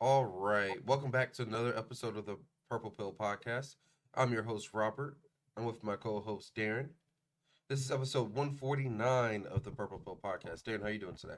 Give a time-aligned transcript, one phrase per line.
[0.00, 0.76] All right.
[0.86, 2.36] Welcome back to another episode of the
[2.70, 3.74] Purple Pill Podcast.
[4.14, 5.16] I'm your host, Robert.
[5.56, 6.90] I'm with my co-host, Darren.
[7.68, 10.62] This is episode 149 of the Purple Pill Podcast.
[10.62, 11.34] Darren, how you doing today?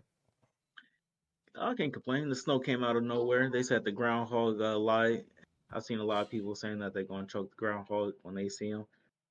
[1.59, 2.29] I can't complain.
[2.29, 3.49] The snow came out of nowhere.
[3.50, 5.25] They said the groundhog uh, lied.
[5.72, 8.35] I've seen a lot of people saying that they're going to choke the groundhog when
[8.35, 8.85] they see him.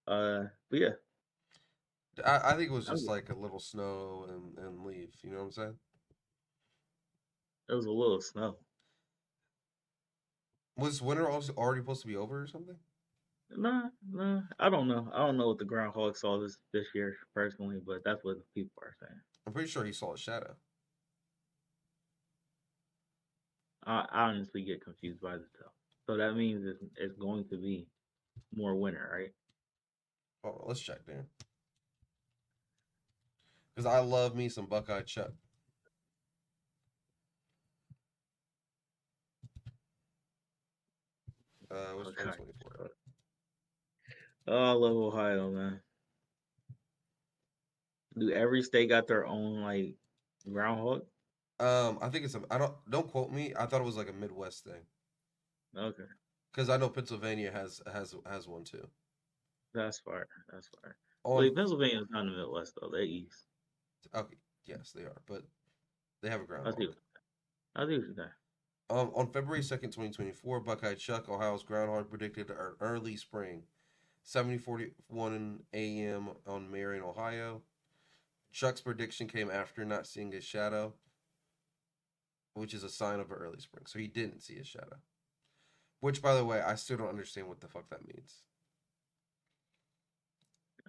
[0.08, 0.94] Uh, but yeah,
[2.26, 5.14] I, I think it was just like a little snow and, and leave.
[5.22, 5.76] You know what I'm saying?
[7.70, 8.56] it was a little snow.
[10.80, 12.76] Was winter also already supposed to be over or something?
[13.56, 14.42] Nah, nah.
[14.60, 15.10] I don't know.
[15.14, 18.44] I don't know what the groundhog saw this this year personally, but that's what the
[18.54, 19.20] people are saying.
[19.46, 20.56] I'm pretty sure he saw a shadow.
[23.86, 25.72] I, I honestly get confused by this stuff.
[26.06, 27.88] So that means it's, it's going to be
[28.56, 29.34] more winter, right?
[30.44, 31.26] Oh, let's check, Darren.
[33.76, 35.32] Because I love me some Buckeye Chuck.
[41.72, 42.24] Uh, what's Okay.
[42.24, 42.92] 2024?
[44.48, 45.82] Oh, I love Ohio, man.
[48.18, 49.96] Do every state got their own like
[50.52, 51.06] groundhog?
[51.60, 52.42] Um, I think it's a.
[52.50, 53.54] I don't don't quote me.
[53.58, 54.82] I thought it was like a Midwest thing
[55.78, 56.06] Okay,
[56.52, 58.88] because I know Pennsylvania has has has one too.
[59.74, 60.28] that's fire.
[60.52, 60.98] That's fire.
[61.26, 62.90] On, Wait, Pennsylvania's not in the Midwest though.
[62.90, 63.46] They're east.
[64.16, 65.44] okay, yes, they are, but
[66.24, 66.76] they have a groundhog.
[66.80, 66.90] see.
[67.76, 68.30] I see what you're saying.
[68.92, 73.64] Um, on February 2nd, 2024, Buckeye Chuck, Ohio's groundhog, predicted an early spring.
[74.24, 76.30] 7041 a.m.
[76.48, 77.62] on Marion, Ohio.
[78.52, 80.94] Chuck's prediction came after not seeing his shadow,
[82.56, 83.86] which is a sign of an early spring.
[83.86, 84.98] So he didn't see his shadow.
[86.00, 88.44] Which, by the way, I still don't understand what the fuck that means.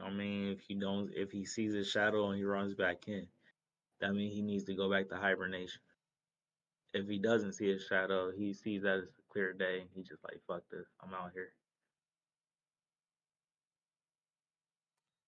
[0.03, 3.27] I mean, if he don't, if he sees his shadow and he runs back in,
[4.01, 5.81] that means he needs to go back to hibernation.
[6.93, 9.85] If he doesn't see his shadow, he sees that it's a clear day.
[9.95, 11.53] He just like fuck this, I'm out here.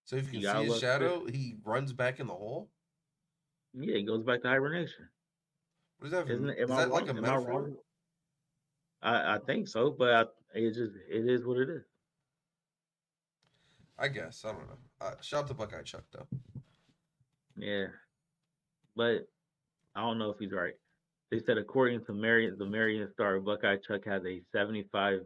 [0.05, 2.69] So if you You can see his shadow, he runs back in the hole?
[3.73, 5.09] Yeah, he goes back to hibernation.
[5.99, 6.57] What does that Isn't mean?
[6.57, 6.63] it?
[6.63, 7.71] Am Is I that like a Am I metaphor?
[9.01, 10.25] I, I think so, but I,
[10.59, 11.85] it just it is what it is.
[13.99, 14.45] I guess.
[14.45, 14.79] I don't know.
[15.01, 16.27] Uh, shout out to Buckeye Chuck, though.
[17.57, 17.87] Yeah,
[18.97, 19.29] but
[19.95, 20.75] I don't know if he's right.
[21.33, 25.21] They said according to Marion, the Marion Star, Buckeye Chuck has a seventy-five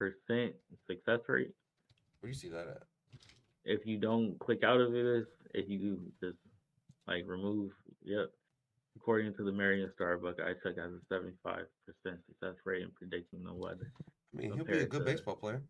[0.00, 0.52] percent
[0.88, 1.52] success rate.
[2.18, 2.82] Where do you see that at?
[3.64, 6.38] If you don't click out of it, if you just
[7.06, 7.70] like remove,
[8.02, 8.32] yep.
[8.96, 13.44] According to the Marion Star, Buckeye Chuck has a seventy-five percent success rate in predicting
[13.44, 13.92] the weather.
[14.36, 15.62] I mean, he'll be a good to- baseball player.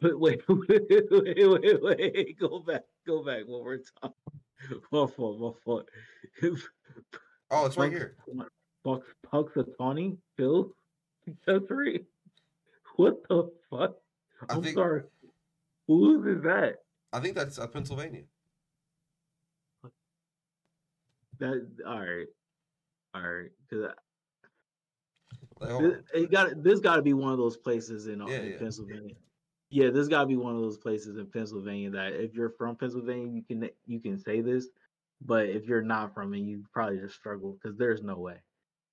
[0.00, 0.14] Wait,
[0.48, 2.38] wait, wait, wait, wait, wait.
[2.38, 4.12] Go back, go back one more time.
[4.92, 5.88] My fault, my fault.
[7.50, 8.14] Oh, it's right here.
[8.84, 10.70] Bucks Puxatawny Phil
[11.28, 12.06] accessory.
[12.96, 13.94] What the fuck?
[14.48, 15.02] I I'm think- sorry.
[15.86, 16.76] Who is that?
[17.12, 18.22] I think that's uh, Pennsylvania.
[21.40, 22.26] That all right,
[23.14, 23.50] all right.
[23.70, 23.88] Cause
[25.80, 28.58] this, it got this got to be one of those places in, Yeah, in yeah.
[28.58, 29.14] Pennsylvania.
[29.70, 32.76] Yeah, this got to be one of those places in Pennsylvania that if you're from
[32.76, 34.68] Pennsylvania, you can you can say this,
[35.24, 38.36] but if you're not from it, you probably just struggle because there's no way.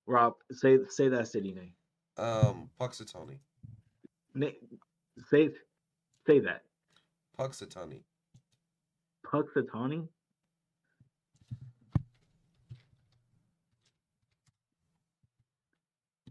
[0.08, 1.72] Rob, say say that city name.
[2.16, 3.38] Um, Puxatawny.
[4.34, 4.48] Na-
[5.30, 5.50] say
[6.26, 6.62] say that.
[7.38, 8.00] Puxatawny.
[9.26, 10.08] Puxatawny.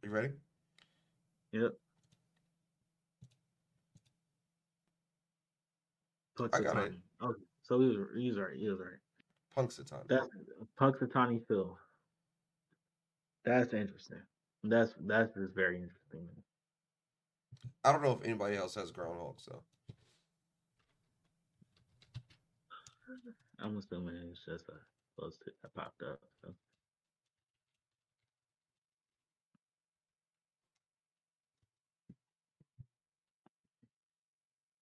[0.03, 0.29] You ready?
[1.51, 1.73] Yep.
[6.53, 6.93] I got it.
[7.21, 8.57] Okay, so he was he was right.
[8.57, 8.99] He was right.
[9.55, 10.07] Punxsutawney.
[10.07, 10.27] That's
[10.79, 11.77] Puxatawny Phil.
[13.47, 14.19] That's interesting.
[14.65, 16.27] That's that's just very interesting.
[17.85, 19.63] I don't know if anybody else has groundhogs though.
[23.59, 26.19] I'm assuming it's just a post that popped up.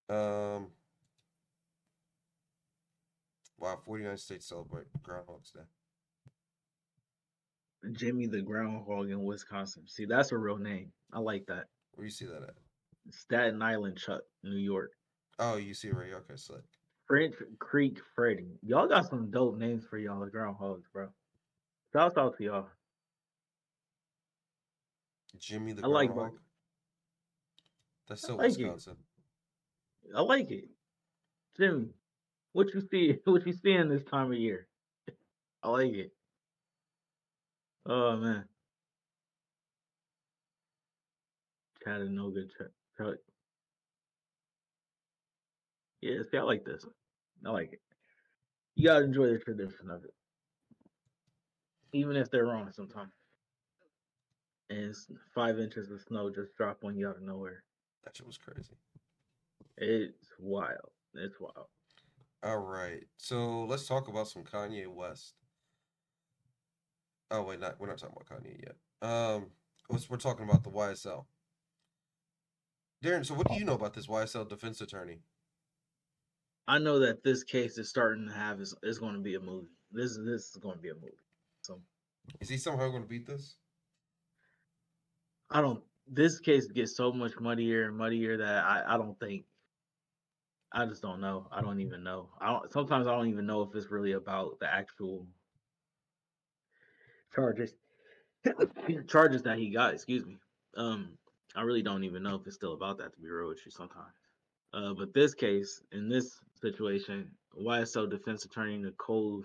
[0.09, 0.15] So.
[0.15, 0.67] Um.
[3.59, 5.61] Wow, 49 states celebrate Groundhog's Day.
[7.91, 9.83] Jimmy the Groundhog in Wisconsin.
[9.87, 10.91] See, that's a real name.
[11.13, 11.65] I like that.
[11.93, 12.55] Where you see that at?
[13.11, 14.91] Staten Island Chuck, New York.
[15.39, 16.13] Oh, you see it right.
[16.13, 16.61] Okay, slick.
[17.07, 18.47] French Creek Freddy.
[18.63, 21.07] Y'all got some dope names for y'all groundhogs, bro.
[21.93, 22.67] Shout out to y'all.
[25.37, 26.33] Jimmy the I like Groundhog.
[26.33, 26.41] Buck.
[28.07, 28.57] That's still like it.
[28.57, 28.97] Wisconsin.
[30.15, 30.65] I like it.
[31.57, 31.89] Jimmy,
[32.53, 34.67] what you see what you seeing this time of year?
[35.63, 36.11] I like it.
[37.87, 38.45] Oh man.
[41.83, 42.41] Chattanooga
[42.97, 43.17] Chuck.
[46.01, 46.85] Yeah, see, I like this.
[47.45, 47.81] I like it.
[48.75, 50.13] You gotta enjoy the tradition of it,
[51.93, 53.13] even if they're wrong sometimes.
[54.69, 57.63] And it's five inches of snow just drop on you out of nowhere.
[58.03, 58.75] That shit was crazy.
[59.77, 60.91] It's wild.
[61.13, 61.67] It's wild.
[62.43, 65.35] All right, so let's talk about some Kanye West.
[67.31, 68.75] Oh wait, not we're not talking about Kanye yet.
[69.01, 69.47] Um,
[70.09, 71.25] we're talking about the YSL.
[73.03, 75.19] Darren, so what do you know about this YSL defense attorney?
[76.67, 79.39] I know that this case is starting to have is is going to be a
[79.39, 79.67] movie.
[79.91, 81.13] This this is going to be a movie.
[81.61, 81.79] So
[82.39, 83.55] Is he somehow going to beat this?
[85.49, 85.83] I don't.
[86.07, 89.45] This case gets so much muddier and muddier that I I don't think.
[90.71, 91.47] I just don't know.
[91.51, 92.29] I don't even know.
[92.39, 92.71] I don't.
[92.71, 95.27] Sometimes I don't even know if it's really about the actual
[97.35, 97.73] charges
[99.07, 99.93] charges that he got.
[99.93, 100.37] Excuse me.
[100.77, 101.17] Um,
[101.55, 103.13] I really don't even know if it's still about that.
[103.13, 104.13] To be real with you, sometimes.
[104.73, 107.29] Uh, but this case, in this situation,
[107.59, 109.43] YSL defense attorney Nicole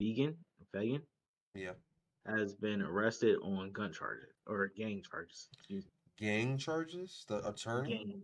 [0.00, 0.34] Fegan,
[0.74, 1.02] Fegan
[1.54, 1.72] Yeah,
[2.26, 5.48] has been arrested on gun charges or gang charges.
[5.58, 5.90] Excuse me.
[6.18, 7.24] gang charges.
[7.28, 7.90] The attorney.
[7.90, 8.22] Gang.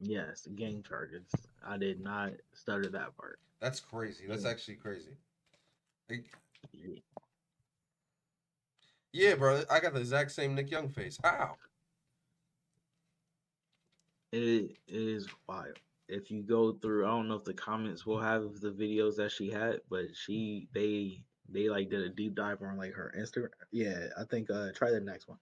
[0.00, 1.28] Yes, gang charges.
[1.64, 3.38] I did not stutter that part.
[3.60, 4.24] That's crazy.
[4.26, 5.12] That's actually crazy.
[6.10, 6.24] Like,
[6.72, 6.96] Yeah.
[9.14, 9.62] Yeah, bro.
[9.70, 11.18] I got the exact same Nick Young face.
[11.22, 11.56] How?
[14.32, 15.78] It is wild.
[16.08, 19.32] If you go through, I don't know if the comments will have the videos that
[19.32, 23.48] she had, but she they they like did a deep dive on like her Instagram.
[23.70, 25.38] Yeah, I think uh try the next one.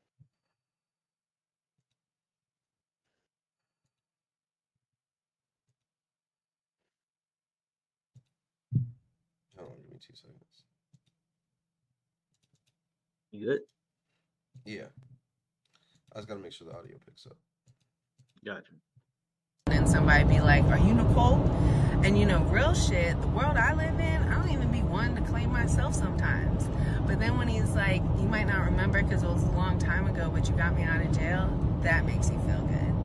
[9.57, 10.65] Hold on, give me two seconds.
[13.33, 13.61] You good?
[14.67, 14.93] Yeah,
[16.15, 17.39] I just gotta make sure the audio picks up.
[18.45, 18.73] Gotcha.
[19.67, 21.37] then somebody be like, Are you Nicole?
[22.05, 25.15] And you know, real shit, the world I live in, I don't even be one
[25.17, 26.69] to claim myself sometimes.
[27.07, 30.07] But then when he's like, You might not remember because it was a long time
[30.07, 33.03] ago, but you got me out of jail, that makes you feel good.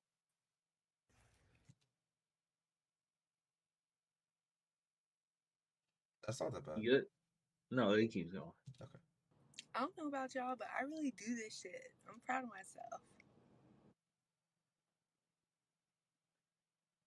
[6.25, 6.83] That's not that bad.
[6.83, 7.05] You good?
[7.71, 8.51] No, it keeps going.
[9.77, 11.93] I don't know about y'all, but I really do this shit.
[12.09, 12.97] I'm proud of myself.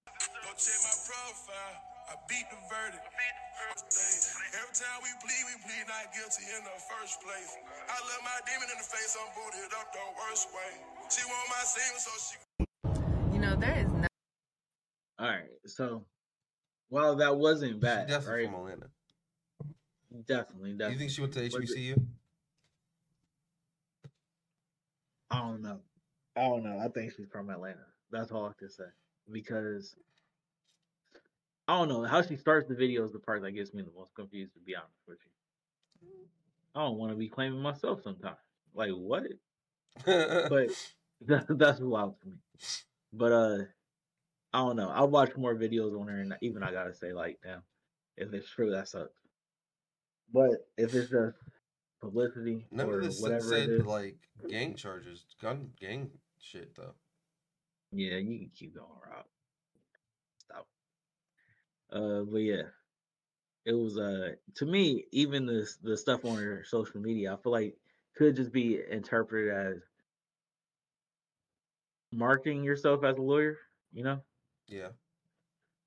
[0.07, 1.75] Go check my profile.
[2.07, 3.03] I beat the verdict.
[4.55, 7.59] Every time we plead, we plead not guilty in the first place.
[7.91, 10.73] I look my demon in the face, I'm booted up the worst way.
[11.11, 14.07] She want my single, so she You know, there is no
[15.19, 15.51] All right.
[15.67, 16.05] So,
[16.89, 18.53] while that wasn't She's bad, definitely right?
[18.55, 18.87] from Atlanta.
[20.27, 20.93] Definitely, Do definitely.
[20.95, 22.07] you think she went to Was it- HBCU?
[25.33, 25.81] I don't know.
[26.37, 26.79] I don't know.
[26.79, 27.87] I think she's from Atlanta.
[28.11, 28.85] That's all I can say.
[29.31, 29.97] Because
[31.69, 33.93] I don't know how she starts the video is the part that gets me the
[33.97, 34.55] most confused.
[34.55, 35.19] To be honest with
[36.03, 36.11] you,
[36.75, 38.37] I don't want to be claiming myself sometimes.
[38.75, 39.25] Like what?
[40.05, 40.71] But
[41.27, 42.37] that, that's wild to me.
[43.13, 43.59] But uh,
[44.53, 44.89] I don't know.
[44.89, 47.63] I'll watch more videos on her, and even I gotta say, like, damn,
[48.17, 49.19] if it's true, that sucks.
[50.33, 51.37] But if it's just
[52.01, 54.17] publicity None or of this whatever said is, like
[54.49, 56.95] gang charges, gun gang shit though.
[57.93, 59.25] Yeah, you can keep going, Rob.
[60.39, 60.67] Stop.
[61.93, 62.63] Uh, but yeah,
[63.65, 67.53] it was uh to me even the the stuff on her social media, I feel
[67.53, 67.77] like
[68.17, 69.83] could just be interpreted as
[72.13, 73.59] marketing yourself as a lawyer.
[73.93, 74.21] You know,
[74.69, 74.89] Yeah.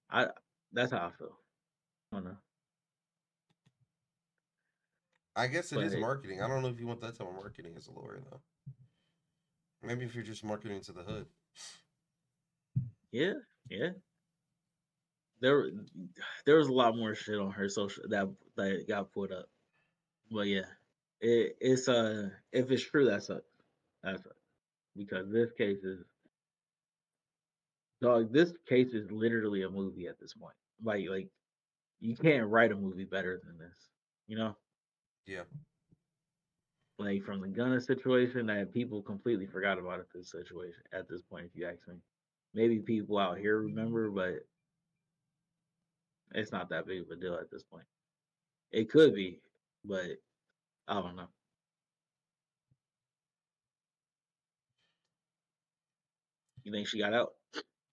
[0.10, 0.28] I
[0.72, 1.38] that's how I feel.
[2.12, 2.38] I don't know.
[5.36, 6.42] I guess it is But- marketing.
[6.42, 8.42] I don't know if you want that type of marketing as a lawyer though.
[9.82, 11.28] Maybe if you're just marketing to the hood.
[13.12, 13.34] Yeah,
[13.70, 13.90] yeah.
[15.42, 15.72] There,
[16.46, 19.50] there was a lot more shit on her social that that got put up,
[20.32, 20.66] but yeah,
[21.20, 23.44] it, it's uh if it's true that sucks,
[24.04, 24.36] that sucks
[24.96, 26.00] because this case is
[28.02, 28.32] dog.
[28.32, 30.56] This case is literally a movie at this point.
[30.82, 31.28] Like like
[32.00, 33.90] you can't write a movie better than this,
[34.28, 34.56] you know.
[35.26, 35.44] Yeah.
[37.00, 41.22] Like from the Gunna situation that people completely forgot about at this situation at this
[41.22, 41.96] point, if you ask me.
[42.54, 44.46] Maybe people out here remember, but
[46.34, 47.86] it's not that big of a deal at this point.
[48.72, 49.40] It could be,
[49.84, 50.18] but
[50.88, 51.30] I don't know.
[56.64, 57.34] You think she got out?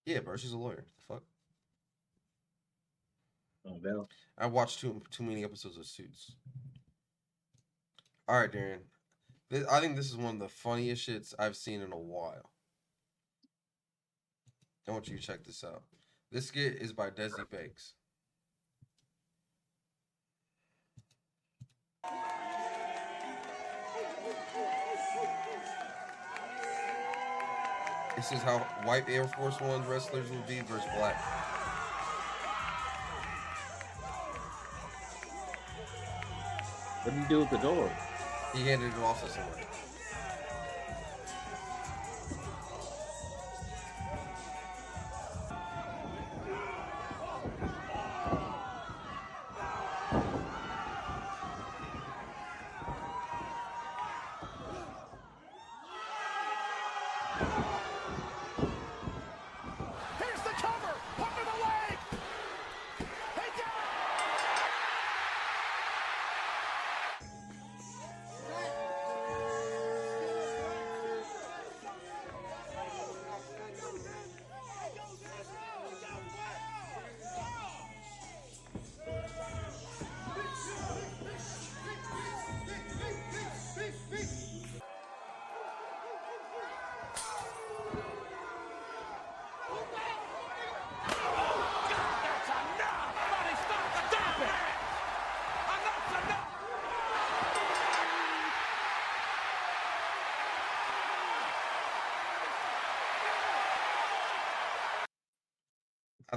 [0.06, 0.84] Yeah, bro, she's a lawyer.
[0.98, 1.22] The fuck.
[3.66, 4.08] Oh, Bell.
[4.38, 6.32] I watched too too many episodes of Suits.
[8.30, 8.82] All right, Darren.
[9.50, 12.52] This, I think this is one of the funniest shits I've seen in a while.
[14.86, 15.82] I want you to check this out.
[16.30, 17.94] This skit is by Desi Banks.
[28.14, 31.20] This is how white Air Force One wrestlers will be versus black.
[37.02, 37.90] What do you do with the door?
[38.54, 39.62] He handed it off to somebody.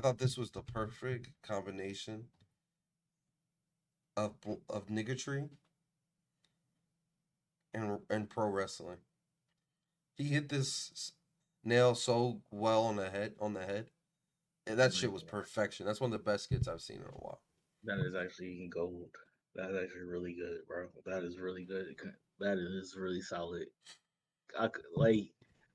[0.03, 2.25] Thought this was the perfect combination
[4.17, 4.33] of
[4.69, 5.47] of niggatry
[7.73, 8.97] and and pro wrestling.
[10.17, 11.13] He hit this
[11.63, 13.85] nail so well on the head on the head,
[14.67, 15.85] and that shit was perfection.
[15.85, 17.41] That's one of the best skits I've seen in a while.
[17.85, 19.09] That is actually gold.
[19.55, 20.87] That's actually really good, bro.
[21.05, 21.95] That is really good.
[22.41, 23.67] That is really solid.
[24.59, 25.29] I could, like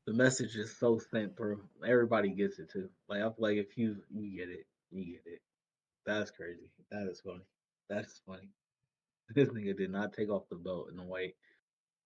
[0.09, 1.61] the message is so sent through.
[1.87, 2.89] Everybody gets it too.
[3.11, 5.43] Like I feel like if you you get it, you get it.
[6.07, 6.71] That's crazy.
[6.91, 7.45] That is funny.
[7.91, 8.49] That's funny.
[9.35, 11.35] This nigga did not take off the belt in the white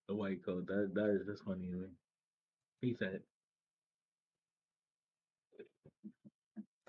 [0.08, 0.66] the white coat.
[0.66, 1.86] That that is just funny to me.
[2.80, 3.20] He said,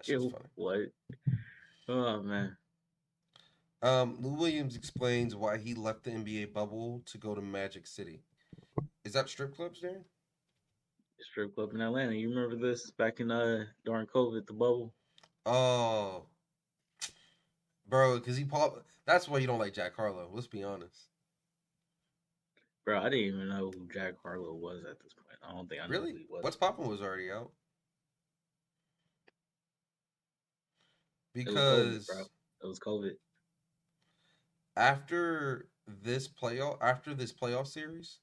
[0.05, 0.45] "Ew, funny.
[0.55, 0.79] what?"
[1.87, 2.57] Oh man.
[3.83, 8.23] Um, Lou Williams explains why he left the NBA bubble to go to Magic City.
[9.05, 10.05] Is that strip clubs, Darren?
[11.31, 12.13] Strip club in Atlanta.
[12.13, 14.93] You remember this back in uh during COVID, the bubble?
[15.45, 16.23] Oh,
[17.87, 18.85] bro, because he pop.
[19.05, 20.29] That's why you don't like Jack Harlow.
[20.31, 21.09] Let's be honest.
[22.85, 25.37] Bro, I didn't even know who Jack Harlow was at this point.
[25.47, 26.11] I don't think I knew Really?
[26.11, 26.43] who he was.
[26.43, 27.51] What's popping was already out.
[31.35, 32.09] It was COVID, Because.
[32.63, 33.11] It was COVID.
[34.77, 38.19] after this playoff, after this playoff series,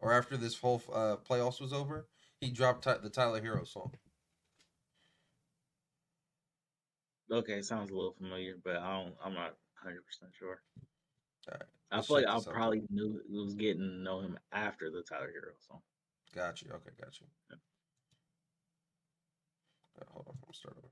[0.00, 2.06] or after this whole uh, playoffs was over,
[2.40, 3.92] he dropped Ty- the Tyler Herro song.
[7.30, 9.14] Okay, sounds a little familiar, but I don't.
[9.22, 10.62] I'm not 100 percent sure.
[11.50, 12.54] Alright, I feel like I this out.
[12.54, 15.80] probably knew was getting to know him after the Tyler Herro song.
[16.34, 16.70] Got you.
[16.70, 17.26] Okay, got you.
[20.00, 20.88] Uh, hold on, I'm start over.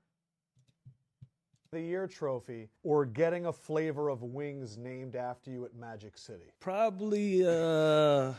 [1.71, 6.51] the Year trophy or getting a flavor of wings named after you at Magic City?
[6.59, 8.33] Probably uh,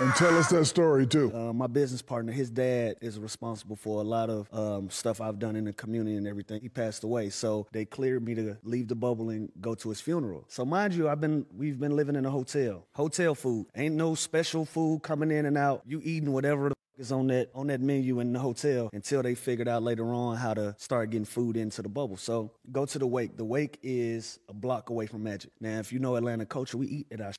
[0.00, 1.32] And tell us that story too.
[1.32, 5.38] uh, my business partner, his dad is responsible for a lot of um, stuff I've
[5.38, 6.60] done in the community and everything.
[6.62, 10.00] He passed away, so they cleared me to leave the bubble and go to his
[10.00, 10.46] funeral.
[10.48, 12.88] So mind you, I've been we've been living in a hotel.
[12.94, 15.82] Hotel food ain't no special food coming in and out.
[15.86, 19.36] You eating whatever the is on that on that menu in the hotel until they
[19.36, 22.16] figured out later on how to start getting food into the bubble.
[22.16, 23.36] So go to the wake.
[23.36, 25.52] The wake is a block away from Magic.
[25.60, 27.32] Now, if you know Atlanta culture, we eat at our.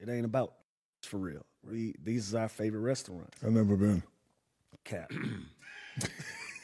[0.00, 0.54] It ain't about
[1.06, 1.44] for real.
[1.62, 3.38] We these is our favorite restaurants.
[3.44, 4.02] I've never been.
[4.84, 5.12] Cap.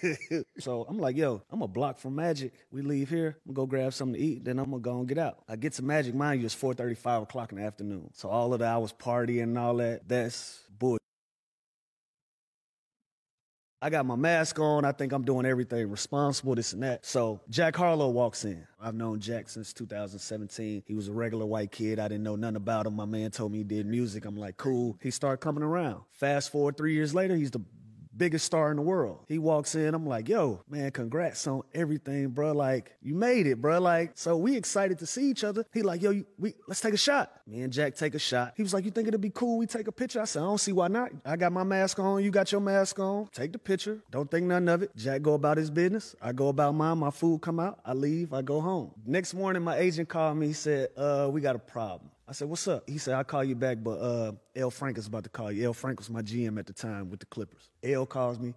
[0.58, 2.52] so I'm like, yo, I'm a block from Magic.
[2.70, 5.08] We leave here, I'm gonna go grab something to eat, then I'm gonna go and
[5.08, 5.38] get out.
[5.48, 8.10] I get to Magic, mind you, it's 4:35 o'clock in the afternoon.
[8.14, 10.98] So all of the hours partying and all that, that's bull.
[13.86, 14.84] I got my mask on.
[14.84, 17.06] I think I'm doing everything responsible, this and that.
[17.06, 18.66] So Jack Harlow walks in.
[18.80, 20.82] I've known Jack since 2017.
[20.84, 22.00] He was a regular white kid.
[22.00, 22.96] I didn't know nothing about him.
[22.96, 24.24] My man told me he did music.
[24.24, 24.98] I'm like, cool.
[25.00, 26.02] He started coming around.
[26.10, 27.60] Fast forward three years later, he's the
[28.16, 29.24] biggest star in the world.
[29.28, 32.52] He walks in, I'm like, yo, man, congrats on everything, bro.
[32.52, 33.80] Like, you made it, bro.
[33.80, 35.64] Like, so we excited to see each other.
[35.72, 37.32] He like, yo, you, we let's take a shot.
[37.46, 38.54] Me and Jack take a shot.
[38.56, 40.20] He was like, you think it'd be cool we take a picture?
[40.20, 41.10] I said, I don't see why not.
[41.24, 43.28] I got my mask on, you got your mask on.
[43.32, 44.00] Take the picture.
[44.10, 44.96] Don't think nothing of it.
[44.96, 46.14] Jack go about his business.
[46.20, 46.98] I go about mine.
[46.98, 47.80] My food come out.
[47.84, 48.32] I leave.
[48.32, 48.92] I go home.
[49.04, 50.48] Next morning, my agent called me.
[50.48, 52.10] He said, uh, we got a problem.
[52.28, 52.88] I said, what's up?
[52.88, 54.70] He said, I'll call you back, but uh, L.
[54.70, 55.64] Frank is about to call you.
[55.66, 55.72] L.
[55.72, 57.70] Frank was my GM at the time with the Clippers.
[57.84, 58.52] L calls me.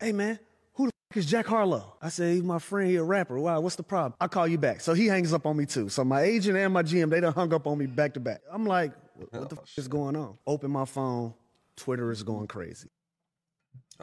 [0.00, 0.38] Hey man,
[0.72, 1.94] who the f- is Jack Harlow?
[2.00, 3.38] I said, he's my friend, he a rapper.
[3.38, 3.58] Why?
[3.58, 4.14] what's the problem?
[4.18, 4.80] I'll call you back.
[4.80, 5.90] So he hangs up on me too.
[5.90, 8.40] So my agent and my GM, they done hung up on me back to back.
[8.50, 10.38] I'm like, what, what the f- is going on?
[10.46, 11.34] Open my phone,
[11.76, 12.88] Twitter is going crazy.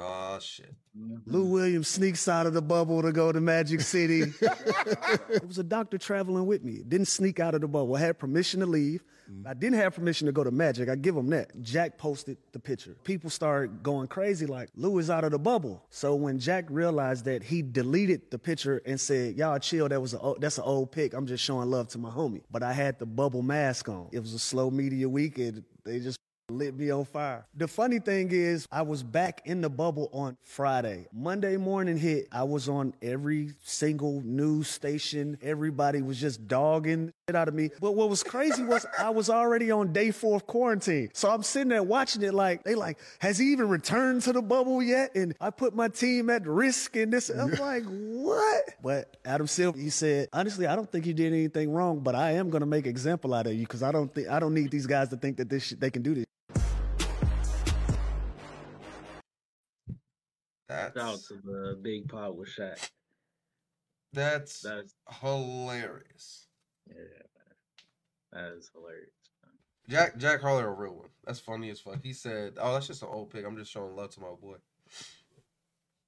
[0.02, 0.74] Oh shit.
[0.98, 1.30] Mm-hmm.
[1.30, 4.22] Lou Williams sneaks out of the bubble to go to Magic City.
[4.42, 6.82] it was a doctor traveling with me.
[6.88, 7.96] Didn't sneak out of the bubble.
[7.96, 9.04] I had permission to leave.
[9.30, 9.46] Mm.
[9.46, 10.88] I didn't have permission to go to Magic.
[10.88, 11.52] I give him that.
[11.62, 12.96] Jack posted the picture.
[13.04, 15.84] People started going crazy like, Lou is out of the bubble.
[15.90, 20.14] So when Jack realized that, he deleted the picture and said, y'all chill, that was
[20.14, 21.14] a that's an old pic.
[21.14, 22.44] I'm just showing love to my homie.
[22.50, 24.08] But I had the bubble mask on.
[24.14, 27.46] It was a slow media week and they just lit me on fire.
[27.56, 31.08] The funny thing is, I was back in the bubble on Friday.
[31.14, 35.38] Monday morning hit, I was on every single news station.
[35.42, 37.70] Everybody was just dogging it out of me.
[37.80, 41.10] But what was crazy was I was already on day four of quarantine.
[41.14, 44.42] So I'm sitting there watching it like, they like, has he even returned to the
[44.42, 45.16] bubble yet?
[45.16, 47.30] And I put my team at risk in this.
[47.30, 48.64] I'm like, what?
[48.82, 52.32] But Adam Silver, he said, honestly, I don't think you did anything wrong, but I
[52.32, 54.72] am going to make example out of you because I don't think, I don't need
[54.72, 56.26] these guys to think that this shit, they can do this.
[60.70, 62.90] Shout out That's to the big pot with Shaq.
[64.14, 66.48] that's That's hilarious.
[66.88, 67.54] yeah, man.
[68.32, 69.10] That is hilarious.
[69.88, 71.10] Jack Jack Harlow a real one.
[71.26, 72.04] That's funny as fuck.
[72.04, 73.44] He said, "Oh, that's just an old pic.
[73.46, 74.58] I'm just showing love to my boy."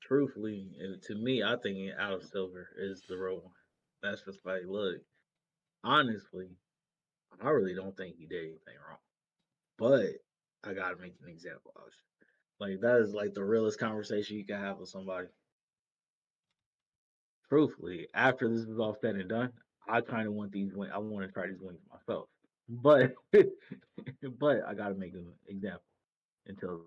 [0.02, 3.54] Truthfully, to me, I think Adam Silver is the real one.
[4.04, 4.98] That's just like, look,
[5.84, 6.50] honestly,
[7.42, 8.98] I really don't think he did anything wrong.
[9.78, 10.22] But
[10.70, 11.94] I gotta make an example of it.
[12.62, 15.28] Like that is like the realest conversation you can have with somebody.
[17.50, 19.52] Truthfully, after this is all said and done,
[19.90, 20.92] I kind of want these wins.
[20.94, 22.28] I want to try these wins myself.
[22.70, 23.16] But
[24.40, 25.82] but I gotta make an example
[26.46, 26.82] until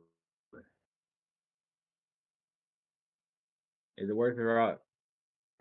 [3.98, 4.80] is it worth it or not?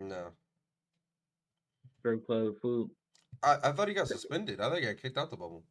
[0.00, 0.28] No,
[1.98, 2.88] Strip club food.
[3.42, 4.60] I, I thought he got suspended.
[4.60, 5.64] I think he got kicked out the bubble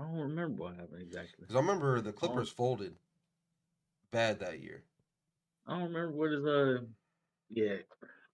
[0.00, 1.34] I don't remember what happened exactly.
[1.40, 2.94] because I remember the Clippers folded
[4.10, 4.82] bad that year.
[5.66, 6.84] I don't remember what is uh
[7.50, 7.76] yeah.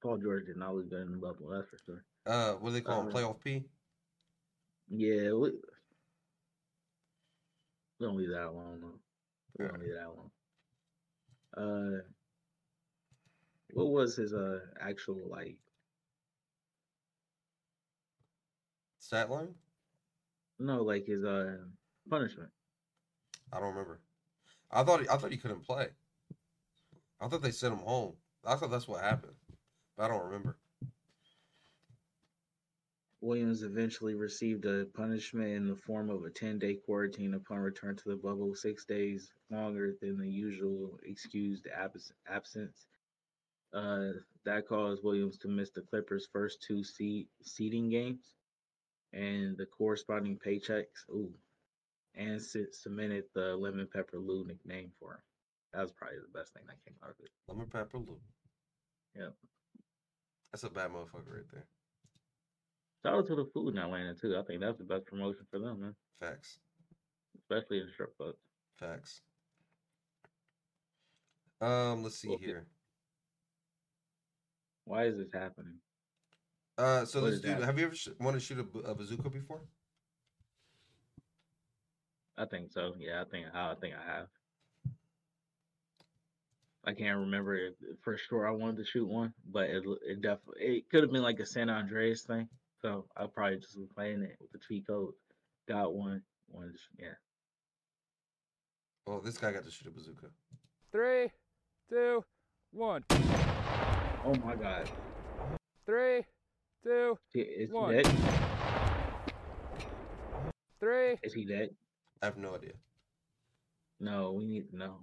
[0.00, 2.04] Paul George did not look good in the bubble, that's for sure.
[2.26, 3.08] Uh, what do they call him?
[3.08, 3.64] Uh, Playoff P.
[4.90, 5.50] Yeah, we,
[7.98, 9.00] we don't leave that alone though.
[9.58, 9.70] We Yeah.
[9.72, 10.30] don't leave that alone.
[11.56, 12.02] Uh
[13.72, 15.56] what was his uh actual like
[18.98, 19.54] Stat line?
[20.58, 21.56] No like his uh
[22.08, 22.50] punishment?
[23.52, 24.00] I don't remember.
[24.70, 25.88] I thought he, I thought he couldn't play.
[27.20, 28.14] I thought they sent him home.
[28.44, 29.34] I thought that's what happened,
[29.96, 30.56] but I don't remember.
[33.22, 37.96] Williams eventually received a punishment in the form of a 10 day quarantine upon return
[37.96, 42.86] to the bubble, six days longer than the usual excused abs- absence.
[43.72, 44.12] Uh,
[44.44, 48.34] that caused Williams to miss the Clippers' first two seed- seeding games
[49.16, 51.08] and the corresponding paychecks.
[51.10, 51.32] Ooh.
[52.14, 55.20] And cemented the Lemon Pepper Lou nickname for him.
[55.72, 57.30] That was probably the best thing that came out of it.
[57.48, 58.18] Lemon Pepper Lou.
[59.14, 59.34] Yep.
[60.52, 61.66] That's a bad motherfucker right there.
[63.04, 64.36] Shout out to the food in Atlanta, too.
[64.38, 65.94] I think that's the best promotion for them, man.
[66.18, 66.58] Facts.
[67.38, 68.38] Especially in strip clubs.
[68.78, 69.20] Facts.
[71.60, 72.44] Um, let's see Okay.
[72.44, 72.66] here.
[74.84, 75.74] Why is this happening?
[76.78, 77.64] Uh, so What this is dude, that?
[77.64, 79.60] have you ever sh- wanted to shoot a, a bazooka before?
[82.36, 82.94] I think so.
[82.98, 84.26] Yeah, I think I, I think I have.
[86.84, 90.62] I can't remember if, for sure I wanted to shoot one, but it it definitely
[90.78, 92.46] it could have been like a San Andreas thing.
[92.82, 95.14] So I probably just was playing it with the cheat code.
[95.66, 97.08] Got one, one, yeah.
[99.06, 100.26] Well, this guy got to shoot a bazooka.
[100.92, 101.30] Three,
[101.88, 102.22] two,
[102.70, 103.02] one.
[104.24, 104.90] Oh my god,
[105.86, 106.24] Three,
[106.86, 108.06] two, Is- is he dead?
[110.78, 111.18] three.
[111.22, 111.70] Is he dead?
[112.22, 112.72] I have no idea.
[113.98, 114.98] No, we need to know.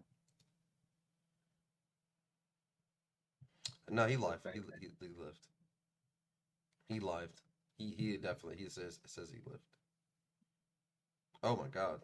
[3.90, 4.48] No, he lived.
[4.54, 5.48] He, he, he lived.
[6.88, 7.42] He lived.
[7.78, 9.64] He he definitely he says says he lived.
[11.44, 12.02] Oh my god.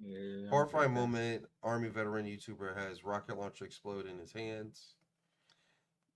[0.00, 0.48] Yeah.
[0.50, 1.44] Horrifying moment.
[1.62, 4.94] Army veteran YouTuber has rocket launcher explode in his hands.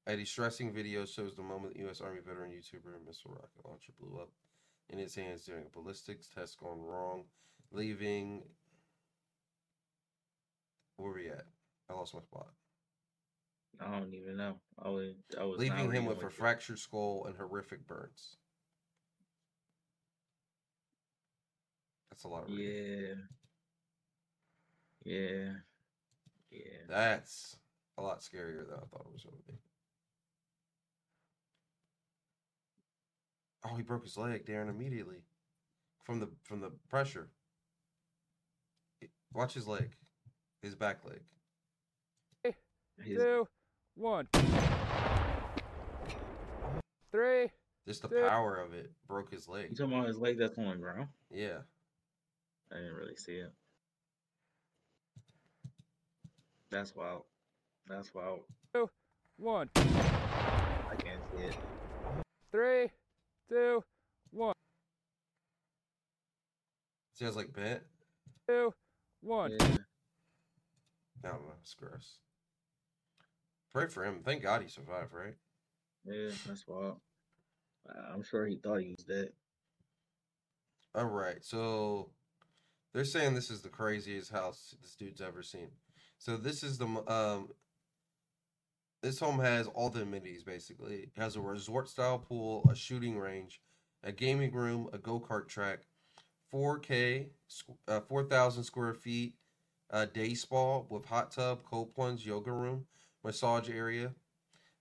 [0.07, 2.01] A distressing video shows the moment the U.S.
[2.01, 4.31] Army veteran YouTuber missile rocket launcher blew up
[4.89, 7.25] in his hands during a ballistics test gone wrong,
[7.71, 8.43] leaving.
[10.97, 11.45] Where we at?
[11.89, 12.49] I lost my spot.
[13.81, 14.57] I don't even know.
[14.83, 18.37] I was I was Leaving him with a you- fractured skull and horrific burns.
[22.11, 23.19] That's a lot of reading.
[25.05, 25.15] Yeah.
[25.19, 25.53] Yeah.
[26.51, 26.61] Yeah.
[26.89, 27.57] That's
[27.97, 29.59] a lot scarier than I thought it was going to be.
[33.65, 35.23] Oh, he broke his leg, Darren, immediately
[36.05, 37.29] from the from the pressure.
[39.33, 39.91] Watch his leg,
[40.63, 41.21] his back leg.
[43.03, 43.49] His, two,
[43.95, 44.29] one.
[47.13, 47.51] Three.
[47.87, 48.29] Just the Dude.
[48.29, 49.69] power of it broke his leg.
[49.71, 51.09] you talking about his leg that's on the ground?
[51.31, 51.59] Yeah.
[52.71, 53.53] I didn't really see it.
[56.71, 57.23] That's wild.
[57.89, 58.41] That's wild.
[58.75, 58.89] Two,
[59.39, 59.71] One.
[59.77, 61.57] I can't see it.
[62.53, 62.91] Three.
[63.51, 63.83] Two.
[64.31, 64.55] One.
[67.15, 67.83] See, I was like bit.
[68.49, 68.73] Two.
[69.23, 69.51] One.
[69.51, 69.67] Yeah.
[71.25, 71.55] I don't know.
[71.61, 72.19] It's gross.
[73.73, 74.21] Pray for him.
[74.25, 75.35] Thank God he survived, right?
[76.05, 77.01] Yeah, that's wild.
[78.13, 79.31] I'm sure he thought he was dead.
[80.95, 81.45] All right.
[81.45, 82.11] So
[82.93, 85.69] they're saying this is the craziest house this dude's ever seen.
[86.19, 87.49] So this is the um
[89.03, 90.95] this home has all the amenities basically.
[90.95, 93.61] It has a resort style pool, a shooting range,
[94.03, 95.81] a gaming room, a go-kart track,
[96.53, 97.27] 4K,
[97.89, 99.35] uh, 4,000 square feet,
[99.91, 102.87] a day spa with hot tub, cold plunge, yoga room,
[103.25, 104.13] massage area,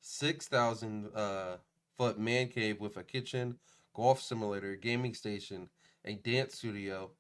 [0.01, 1.57] 6,000 uh,
[1.97, 3.57] foot man cave with a kitchen,
[3.93, 5.69] golf simulator, gaming station,
[6.05, 7.11] a dance studio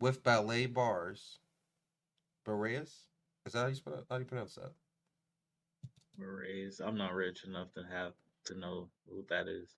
[0.00, 1.38] with ballet bars.
[2.44, 3.06] Boreas?
[3.44, 4.72] Is that how you, how you pronounce that?
[6.18, 6.80] Berets.
[6.80, 8.12] I'm not rich enough to have
[8.46, 9.76] to know what that is.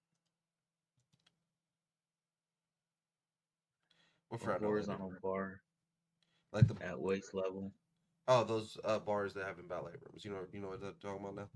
[4.28, 4.50] What for?
[4.50, 5.60] I know that horizontal bar
[6.52, 7.72] Like the at waist level.
[8.28, 10.24] oh those uh, bars that have in ballet rooms.
[10.24, 11.48] You know you know what I'm talking about now.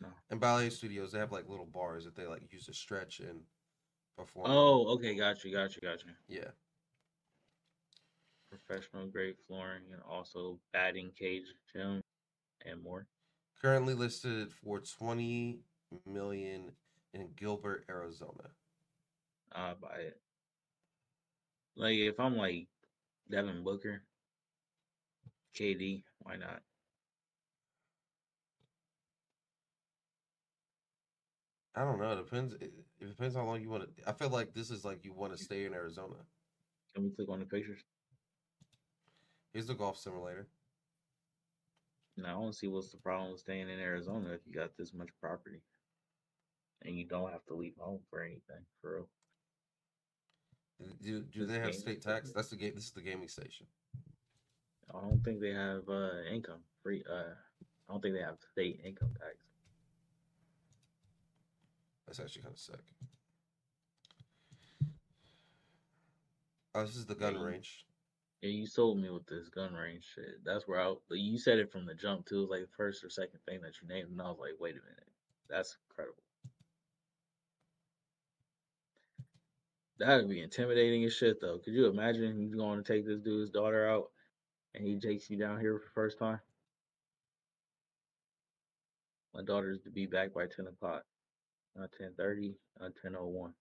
[0.00, 0.08] No.
[0.30, 3.40] In ballet studios, they have like little bars that they like use to stretch and
[4.16, 4.50] perform.
[4.50, 6.12] Oh, okay, got you, got you, got you.
[6.28, 6.50] yeah.
[8.66, 12.00] Professional grade flooring and also batting cage gym
[12.64, 13.06] and more.
[13.60, 15.60] Currently listed for twenty
[16.06, 16.72] million
[17.12, 18.50] in Gilbert, Arizona.
[19.52, 20.20] I'll buy it.
[21.76, 22.68] Like if I'm like
[23.30, 24.02] Devin Booker,
[25.58, 26.60] KD, why not?
[31.74, 32.12] I don't know.
[32.12, 32.54] It depends.
[32.54, 34.08] It, it depends how long you want to.
[34.08, 36.14] I feel like this is like you want to stay in Arizona.
[36.94, 37.82] Can we click on the pictures?
[39.54, 40.48] Here's the golf simulator.
[42.16, 44.92] Now I don't see what's the problem with staying in Arizona if you got this
[44.92, 45.60] much property.
[46.82, 49.08] And you don't have to leave home for anything, for real.
[51.02, 52.32] Do do they have state tax?
[52.32, 52.72] That's the game.
[52.74, 53.66] This is the gaming station.
[54.92, 57.34] I don't think they have uh income free uh
[57.88, 59.36] I don't think they have state income tax.
[62.06, 62.80] That's actually kind of sick.
[66.74, 67.86] Oh, this is the gun range.
[68.44, 70.44] Yeah, you sold me with this gun range shit.
[70.44, 73.02] That's where I you said it from the jump too, it was like the first
[73.02, 75.08] or second thing that you named, and I was like, wait a minute.
[75.48, 76.22] That's incredible.
[79.98, 81.56] That'd be intimidating as shit though.
[81.56, 84.10] Could you imagine you going to take this dude's daughter out
[84.74, 86.40] and he takes you down here for the first time?
[89.34, 91.04] My daughter's to be back by ten o'clock.
[91.74, 93.54] Not ten thirty, not ten oh one.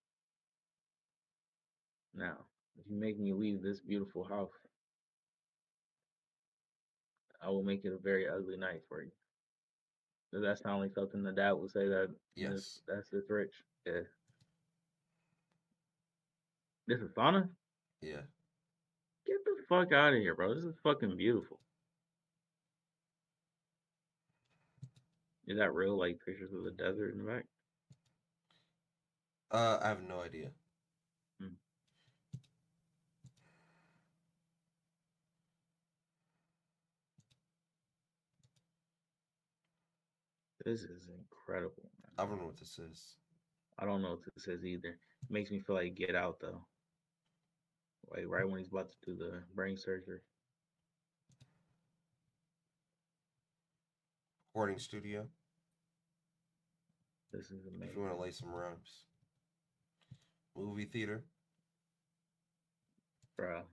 [2.13, 2.35] Now,
[2.77, 4.51] if you make me leave this beautiful house,
[7.45, 9.11] I will make it a very ugly night for you.
[10.31, 12.81] Does that sound like something the dad would say that Yes.
[12.87, 13.53] that's this rich?
[13.85, 14.01] Yeah.
[16.87, 17.49] This is sauna?
[18.01, 18.21] Yeah.
[19.27, 20.53] Get the fuck out of here, bro.
[20.53, 21.59] This is fucking beautiful.
[25.47, 25.97] Is that real?
[25.97, 27.45] Like pictures of the desert in the back?
[29.51, 30.49] Uh, I have no idea.
[40.65, 41.89] This is incredible.
[41.91, 42.11] Man.
[42.17, 43.17] I don't know what this is.
[43.77, 44.97] I don't know what this is either.
[45.29, 46.65] Makes me feel like Get Out though.
[48.09, 50.19] Like right when he's about to do the brain surgery.
[54.53, 55.27] Recording studio.
[57.33, 57.89] This is amazing.
[57.89, 59.05] If you want to lay some rhymes.
[60.55, 61.23] Movie theater.
[63.37, 63.63] Bro.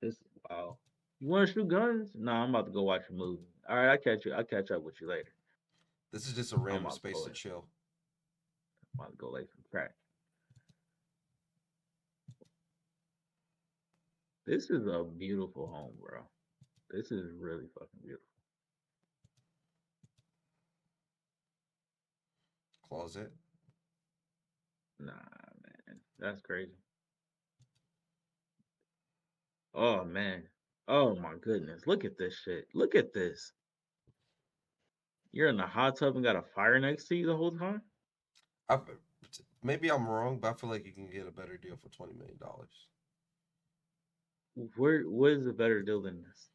[0.00, 0.16] This
[0.48, 0.78] wow.
[1.20, 2.10] You wanna shoot guns?
[2.14, 3.44] Nah, I'm about to go watch a movie.
[3.68, 4.32] Alright, I'll catch you.
[4.32, 5.35] I'll catch up with you later.
[6.16, 7.66] This is just a random space for to chill.
[8.94, 9.90] I'm about to go lay some crack.
[14.46, 16.20] This is a beautiful home, bro.
[16.90, 18.24] This is really fucking beautiful.
[22.88, 23.30] Closet.
[24.98, 25.98] Nah, man.
[26.18, 26.78] That's crazy.
[29.74, 30.44] Oh man.
[30.88, 31.82] Oh my goodness.
[31.86, 32.68] Look at this shit.
[32.72, 33.52] Look at this.
[35.36, 37.82] You're in the hot tub and got a fire next to you the whole time?
[38.70, 38.78] I,
[39.62, 42.14] maybe I'm wrong, but I feel like you can get a better deal for twenty
[42.14, 42.88] million dollars.
[44.76, 46.48] Where what is a better deal than this?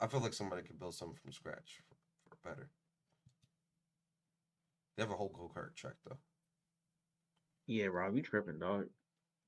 [0.00, 1.96] I feel like somebody could build something from scratch for,
[2.30, 2.70] for better.
[4.96, 6.16] They have a whole go kart track though.
[7.66, 8.86] Yeah, Rob, you tripping, dog.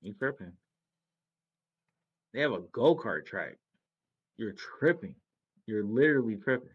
[0.03, 0.53] You tripping.
[2.35, 3.57] They have a go-kart track.
[4.37, 5.15] You're tripping.
[5.67, 6.69] You're literally tripping.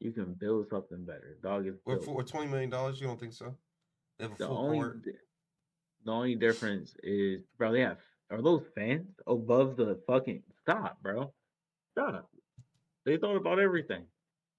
[0.00, 1.38] You can build something better.
[1.42, 2.04] Dog is built.
[2.04, 3.56] for twenty million dollars, you don't think so?
[4.18, 5.04] They have a The full only court.
[6.04, 7.98] the only difference is, bro, they have
[8.30, 11.32] are those fans above the fucking stop, bro.
[11.92, 12.28] Stop.
[13.04, 14.04] They thought about everything.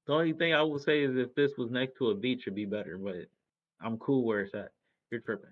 [0.08, 2.56] The only thing I will say is if this was next to a beach, it'd
[2.56, 3.28] be better, but
[3.82, 4.72] I'm cool where it's at.
[5.12, 5.52] You're tripping.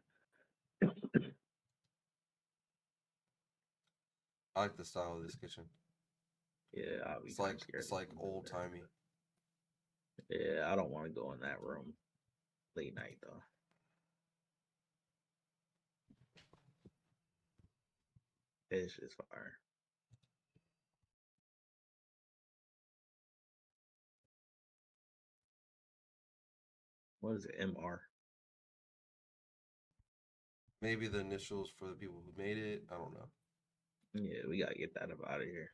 [4.56, 5.64] I like the style of this kitchen.
[6.74, 8.82] Yeah, It's like it's like old timey.
[10.30, 11.94] Yeah, I don't want to go in that room
[12.76, 13.42] late night though.
[18.72, 19.54] It's just fire.
[27.22, 27.56] What is it?
[27.60, 28.00] MR.
[30.82, 32.84] Maybe the initials for the people who made it.
[32.92, 33.30] I don't know.
[34.14, 35.72] Yeah, we gotta get that up out of here.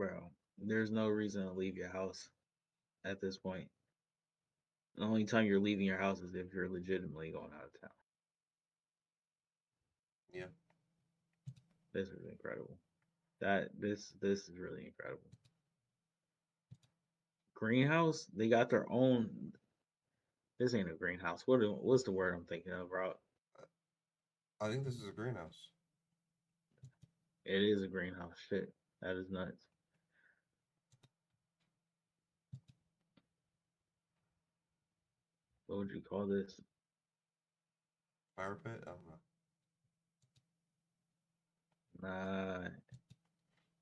[0.00, 2.30] Bro, there's no reason to leave your house
[3.04, 3.68] at this point.
[4.96, 7.90] The only time you're leaving your house is if you're legitimately going out of town.
[10.32, 10.46] Yeah.
[11.92, 12.78] This is incredible.
[13.42, 15.20] That this this is really incredible.
[17.54, 19.52] Greenhouse, they got their own.
[20.58, 21.42] This ain't a greenhouse.
[21.44, 23.12] What what's the word I'm thinking of, bro?
[24.62, 25.68] I think this is a greenhouse.
[27.44, 28.38] It is a greenhouse.
[28.48, 29.69] Shit, that is nuts.
[35.70, 36.60] What would you call this?
[38.34, 38.82] Fire pit?
[38.82, 39.06] I don't
[42.02, 42.08] know.
[42.08, 42.68] Nah,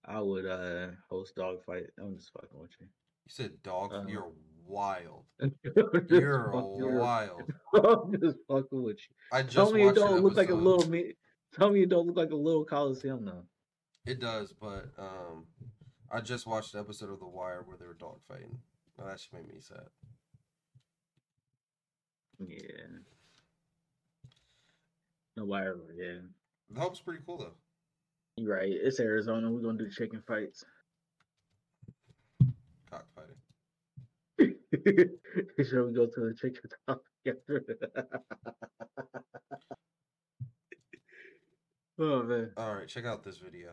[0.05, 1.85] I would uh host dog fight.
[1.99, 2.89] I'm just fucking with you.
[2.89, 3.95] You said dog.
[3.95, 4.31] Uh, you're
[4.67, 5.25] wild.
[6.11, 6.53] You're
[6.99, 7.51] wild.
[7.75, 9.15] I'm just fucking with you.
[9.33, 11.15] I just Tell me it don't look like a little me.
[11.55, 13.45] Tell me it don't look like a little coliseum though.
[14.05, 15.47] It does, but um,
[16.13, 18.59] I just watched an episode of The Wire where they were dog fighting.
[19.01, 19.87] Oh, that should make me sad.
[22.39, 22.57] Yeah.
[25.37, 25.77] No wire.
[25.97, 26.19] Yeah.
[26.71, 27.55] The Hope's pretty cool though.
[28.37, 28.71] You're right.
[28.71, 29.51] It's Arizona.
[29.51, 30.65] We're gonna do chicken fights.
[32.91, 33.35] Cockfighting.
[35.59, 37.65] Should we go to the chicken top together?
[41.99, 42.53] oh man.
[42.57, 43.73] All right, check out this video.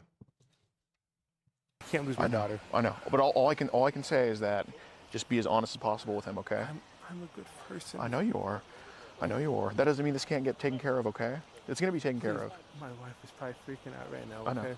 [1.92, 2.60] Can't lose my daughter.
[2.74, 2.96] I know.
[3.12, 4.68] But all, all I can all I can say is that
[5.12, 6.66] just be as honest as possible with him, okay?
[6.68, 8.00] I'm, I'm a good person.
[8.00, 8.62] I know you are.
[9.22, 9.72] I know you are.
[9.74, 11.38] That doesn't mean this can't get taken care of, okay?
[11.68, 12.52] It's gonna be taken care of.
[12.80, 14.46] My wife is probably freaking out right now.
[14.46, 14.62] I know.
[14.62, 14.76] Okay.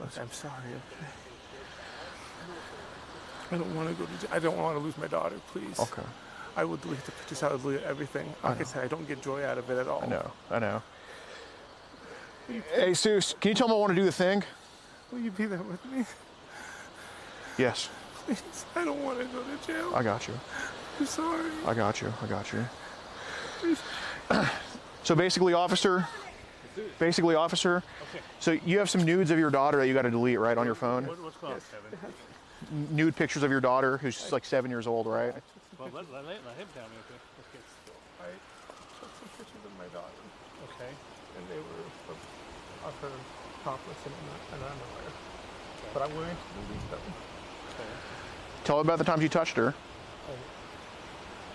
[0.00, 0.52] Look, I'm sorry.
[0.52, 1.06] Okay.
[3.50, 4.20] I don't want to go to.
[4.20, 4.30] jail.
[4.32, 5.36] I don't want to lose my daughter.
[5.48, 5.78] Please.
[5.78, 6.02] Okay.
[6.56, 7.42] I will delete the pictures.
[7.42, 8.26] I will delete everything.
[8.42, 8.64] Like I, know.
[8.64, 10.02] said, I don't get joy out of it at all.
[10.02, 10.30] I know.
[10.50, 10.82] I know.
[12.74, 14.42] Hey, Seuss, can you tell him I want to do the thing?
[15.12, 16.04] Will you be there with me?
[17.58, 17.88] Yes,
[18.26, 18.42] Please.
[18.74, 19.92] I don't want to go to jail.
[19.94, 20.34] I got you.
[20.98, 21.50] I'm sorry.
[21.66, 22.12] I got you.
[22.22, 22.64] I got you.
[25.02, 26.08] So basically, officer.
[26.98, 27.82] Basically, officer.
[28.40, 30.66] So you have some nudes of your daughter that you got to delete, right, on
[30.66, 31.04] your phone?
[31.06, 32.96] what's going on, Kevin?
[32.96, 35.32] Nude pictures of your daughter, who's like seven years old, right?
[35.78, 36.96] Well, let, let, let him tell me.
[37.06, 37.20] Okay.
[37.38, 37.70] Let's
[38.18, 38.32] I
[38.98, 40.18] took some pictures of my daughter,
[40.74, 40.90] okay.
[40.90, 42.18] and they were of,
[42.88, 43.14] of her
[43.62, 45.12] topless and I'm not, and I'm aware.
[45.92, 47.00] But I'm willing to delete them.
[47.74, 47.90] Okay.
[48.64, 49.74] Tell her about the times you touched her.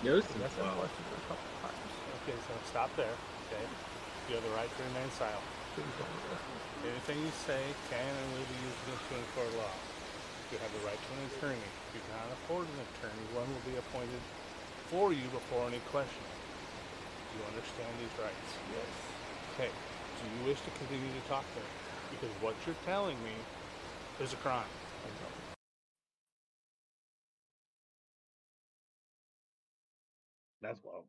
[0.02, 0.80] Yo, this is Yes, I wild.
[0.82, 1.94] questioned her a couple times.
[2.26, 2.38] Okay.
[2.42, 3.14] So stop there.
[3.54, 3.62] Okay.
[4.28, 5.46] You have the right to remain silent.
[5.78, 6.90] Please don't arrest me.
[6.90, 9.78] Anything you say can and will be used against you in court of law.
[10.50, 11.62] You have the right to an attorney.
[11.62, 14.22] If you cannot afford an attorney, one will be appointed
[14.90, 16.34] for you before any questioning.
[17.30, 18.50] Do you understand these rights?
[18.74, 18.90] Yes.
[19.54, 19.70] Okay.
[19.70, 21.70] Do you wish to continue to talk to her?
[22.10, 23.38] Because what you're telling me
[24.20, 24.68] is a crime.
[30.62, 31.06] That's wild.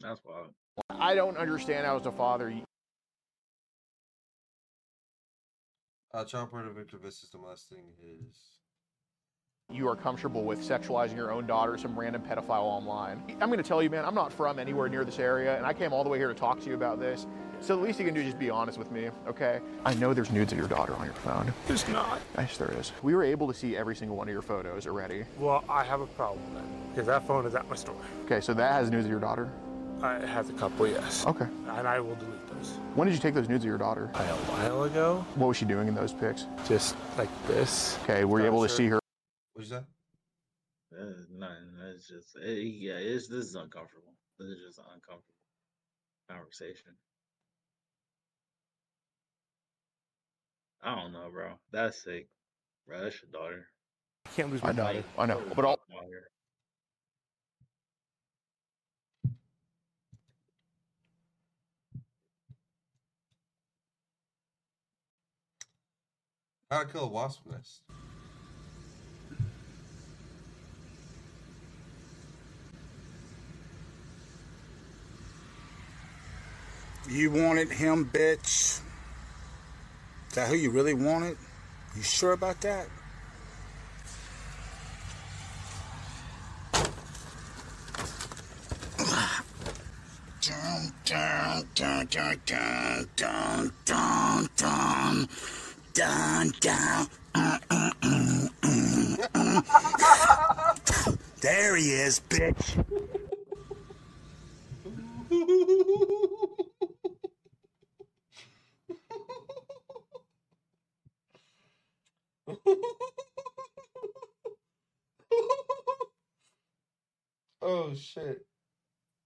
[0.00, 0.52] That's wild.
[0.90, 2.50] I don't understand how as a father.
[2.50, 2.64] you-
[6.12, 8.55] Uh, child pornography victim assist molesting is
[9.76, 13.22] you are comfortable with sexualizing your own daughter, some random pedophile online.
[13.40, 15.72] I'm going to tell you, man, I'm not from anywhere near this area, and I
[15.72, 17.26] came all the way here to talk to you about this.
[17.60, 19.60] So the least you can do is just be honest with me, okay?
[19.84, 21.52] I know there's nudes of your daughter on your phone.
[21.66, 22.20] There's not.
[22.36, 22.92] Yes, there is.
[23.02, 25.24] We were able to see every single one of your photos already.
[25.38, 27.96] Well, I have a problem then, because that phone is at my store.
[28.24, 29.50] Okay, so that has nudes of your daughter?
[30.02, 31.26] Uh, it has a couple, yes.
[31.26, 31.46] Okay.
[31.70, 32.78] And I will delete those.
[32.94, 34.10] When did you take those nudes of your daughter?
[34.14, 35.24] A while ago.
[35.36, 36.44] What was she doing in those pics?
[36.68, 37.98] Just like this.
[38.04, 39.00] Okay, were you able to see her?
[39.56, 39.86] What's that?
[40.92, 41.72] Uh, nothing.
[41.94, 42.98] It's just it, yeah.
[42.98, 44.12] It's this is uncomfortable.
[44.38, 45.32] This is just an uncomfortable
[46.28, 46.92] conversation.
[50.82, 51.52] I don't know, bro.
[51.72, 52.28] That's sick,
[52.86, 53.02] bro.
[53.02, 53.66] That's your daughter.
[54.26, 55.04] I can't lose I my know, daughter.
[55.18, 55.78] I know, but all.
[55.88, 56.30] Daughter.
[66.70, 67.80] How to kill a wasp nest?
[77.08, 78.44] You wanted him, bitch.
[78.44, 78.82] Is
[80.34, 81.36] that who you really wanted?
[81.94, 82.88] You sure about that?
[90.40, 95.28] Dun, dun, dun, dun, dun, dun, dun, dun,
[95.94, 97.08] dun, dun.
[101.40, 102.84] There he is, bitch.
[117.62, 118.46] oh shit!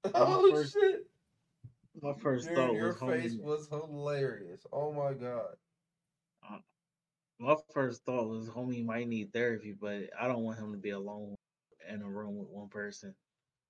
[0.14, 1.00] Oh first- shit!
[2.02, 3.42] My first Dude, thought your was face homie.
[3.42, 4.64] was hilarious.
[4.72, 5.56] Oh my god.
[6.48, 6.58] Uh,
[7.38, 10.90] my first thought was homie might need therapy, but I don't want him to be
[10.90, 11.34] alone
[11.92, 13.14] in a room with one person.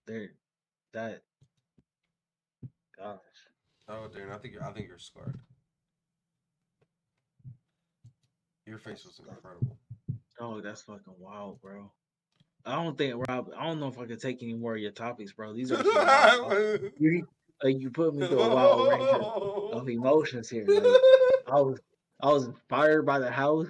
[0.07, 0.29] There,
[0.93, 1.23] that.
[2.97, 3.19] Gosh.
[3.89, 5.41] Oh, dude, I think you're, I think you're scarred.
[8.67, 9.77] Your face was incredible.
[10.39, 11.91] Oh, that's fucking wild, bro.
[12.65, 13.51] I don't think Rob.
[13.57, 15.53] I don't know if I can take any more of your topics, bro.
[15.55, 17.27] These are wild- you,
[17.63, 20.65] like you put me through a wild range of, of emotions here.
[20.67, 20.83] Like,
[21.47, 21.79] I was
[22.23, 23.69] I was inspired by the house.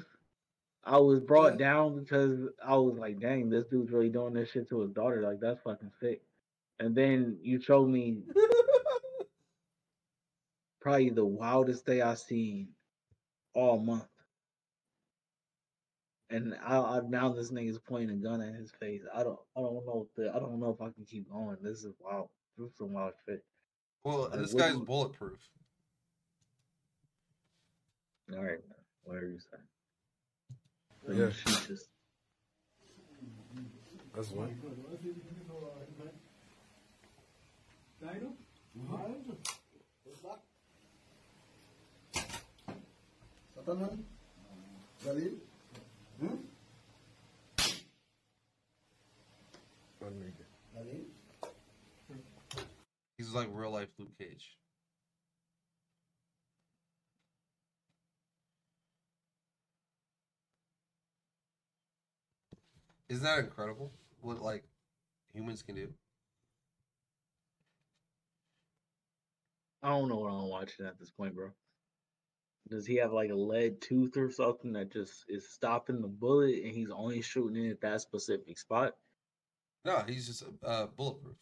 [0.85, 4.68] I was brought down because I was like, dang, this dude's really doing this shit
[4.70, 5.22] to his daughter.
[5.22, 6.22] Like that's fucking sick.
[6.81, 8.18] And then you showed me
[10.81, 12.68] probably the wildest day I've seen
[13.55, 14.05] all month.
[16.30, 19.02] And I, I now this nigga's pointing a gun at his face.
[19.14, 21.56] I don't I don't know if the, I don't know if I can keep going.
[21.62, 22.28] This is wild.
[22.56, 23.42] This is some wild shit.
[24.04, 25.38] Well, Like, this guy's you- bulletproof.
[28.32, 28.78] All right, man.
[29.04, 29.58] Whatever you say.
[31.06, 31.24] So Yeah.
[31.26, 31.88] you shoot this.
[34.14, 34.56] That's one.
[53.16, 54.56] He's like real life Luke Cage.
[63.09, 63.90] Isn't that incredible?
[64.20, 64.64] What like
[65.33, 65.88] humans can do?
[69.83, 71.50] I don't know what I'm watching at this point, bro.
[72.70, 76.62] Does he have like a lead tooth or something that just is stopping the bullet
[76.62, 78.96] and he's only shooting it at that specific spot?
[79.85, 81.37] No, he's just uh, bulletproof.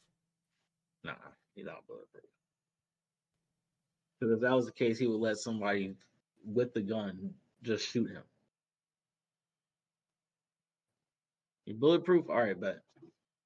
[1.05, 1.13] Nah,
[1.55, 2.25] he's not bulletproof.
[4.19, 5.95] Because if that was the case, he would let somebody
[6.45, 8.23] with the gun just shoot him.
[11.67, 12.31] You bulletproof?
[12.31, 12.83] All right, but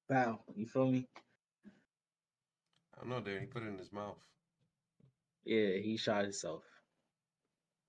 [0.09, 1.07] Wow, you feel me?
[2.93, 3.41] I don't know, dude.
[3.41, 4.19] He put it in his mouth.
[5.45, 6.63] Yeah, he shot himself,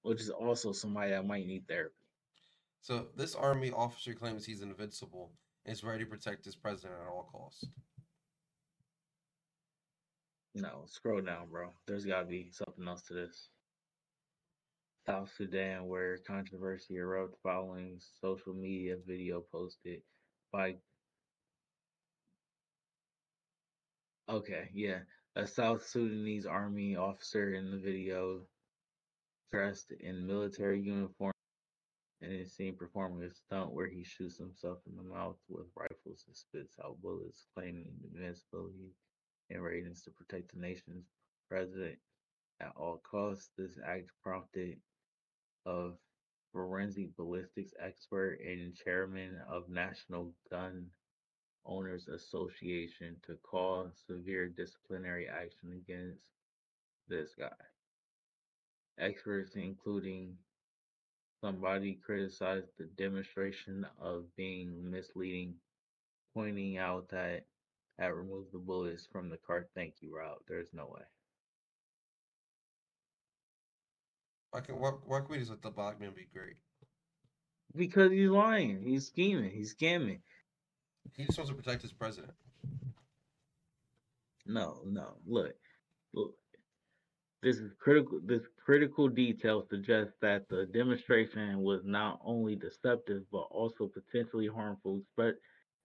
[0.04, 1.94] which is also somebody that might need therapy.
[2.82, 5.32] So this army officer claims he's invincible
[5.64, 7.64] and is ready to protect his president at all costs.
[10.54, 11.70] No, scroll down, bro.
[11.86, 13.48] There's got to be something else to this.
[15.06, 20.00] South Sudan, where controversy erupted following social media video posted
[20.52, 20.74] by.
[24.28, 24.98] Okay, yeah.
[25.36, 28.42] A South Sudanese army officer in the video
[29.52, 31.32] dressed in military uniform
[32.20, 36.24] and is seen performing a stunt where he shoots himself in the mouth with rifles
[36.26, 38.92] and spits out bullets, claiming invincibility
[39.50, 41.06] and readiness to protect the nation's
[41.48, 41.98] president
[42.60, 43.50] at all costs.
[43.58, 44.78] This act prompted
[45.66, 45.96] of
[46.52, 50.86] forensic ballistics expert and chairman of National Gun
[51.66, 56.30] Owners Association to call severe disciplinary action against
[57.08, 57.50] this guy.
[58.98, 60.36] Experts, including
[61.40, 65.54] somebody, criticized the demonstration of being misleading,
[66.32, 67.44] pointing out that
[67.98, 70.42] had removed the bullets from the car thank you route.
[70.48, 71.02] There's no way.
[74.50, 76.56] Why can why, why can we just let the black man be great?
[77.74, 78.82] Because he's lying.
[78.84, 79.50] He's scheming.
[79.50, 80.20] He's scamming.
[81.16, 82.32] He just wants to protect his president.
[84.46, 85.14] No, no.
[85.26, 85.54] Look,
[86.12, 86.34] look.
[87.44, 88.20] This is critical.
[88.24, 95.02] This critical detail suggests that the demonstration was not only deceptive but also potentially harmful,
[95.12, 95.38] spe-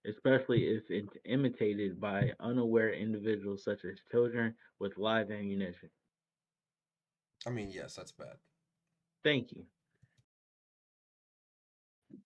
[0.06, 5.90] especially if it's imitated by unaware individuals such as children with live ammunition.
[7.46, 8.36] I mean, yes, that's bad.
[9.22, 9.66] Thank you.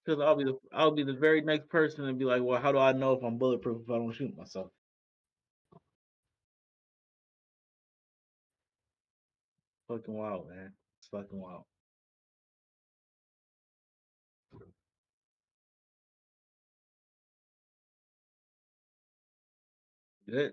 [0.04, 2.70] Because I'll be the I'll be the very next person and be like, well, how
[2.70, 4.70] do I know if I'm bulletproof if I don't shoot myself?
[9.94, 10.72] Fucking wild, man.
[11.00, 11.64] It's fucking wild.
[20.28, 20.52] Good.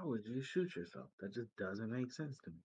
[0.00, 1.10] Why would you shoot yourself?
[1.20, 2.62] That just doesn't make sense to me.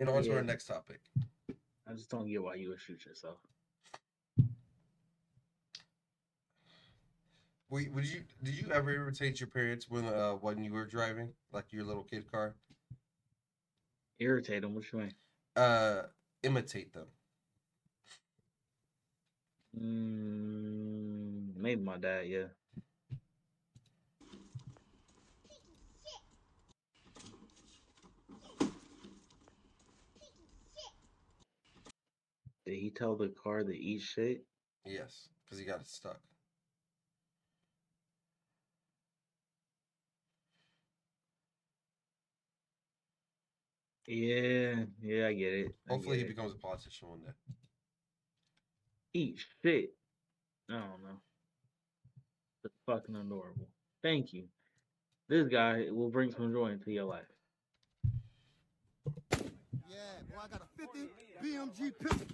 [0.00, 1.00] And on to our next topic.
[1.86, 3.36] I just don't get why you would shoot yourself.
[7.68, 11.34] Were, would you did you ever irritate your parents when uh when you were driving,
[11.52, 12.54] like your little kid car?
[14.18, 14.74] Irritate them.
[14.74, 15.12] What you mean?
[15.54, 16.02] Uh,
[16.42, 17.06] imitate them.
[19.78, 22.26] Mm, maybe my dad.
[22.26, 22.46] Yeah.
[32.70, 34.44] Did he tell the car to eat shit?
[34.86, 36.20] Yes, because he got it stuck.
[44.06, 45.74] Yeah, yeah, I get it.
[45.88, 46.28] I Hopefully, he it.
[46.28, 47.32] becomes a politician one day.
[49.14, 49.92] eat shit.
[50.68, 51.18] I don't know.
[52.62, 53.66] It's fucking adorable.
[54.00, 54.44] Thank you.
[55.28, 57.24] This guy will bring some joy into your life.
[59.32, 59.40] Yeah,
[60.30, 61.00] boy, I got a 50
[61.42, 62.26] BMG pistol.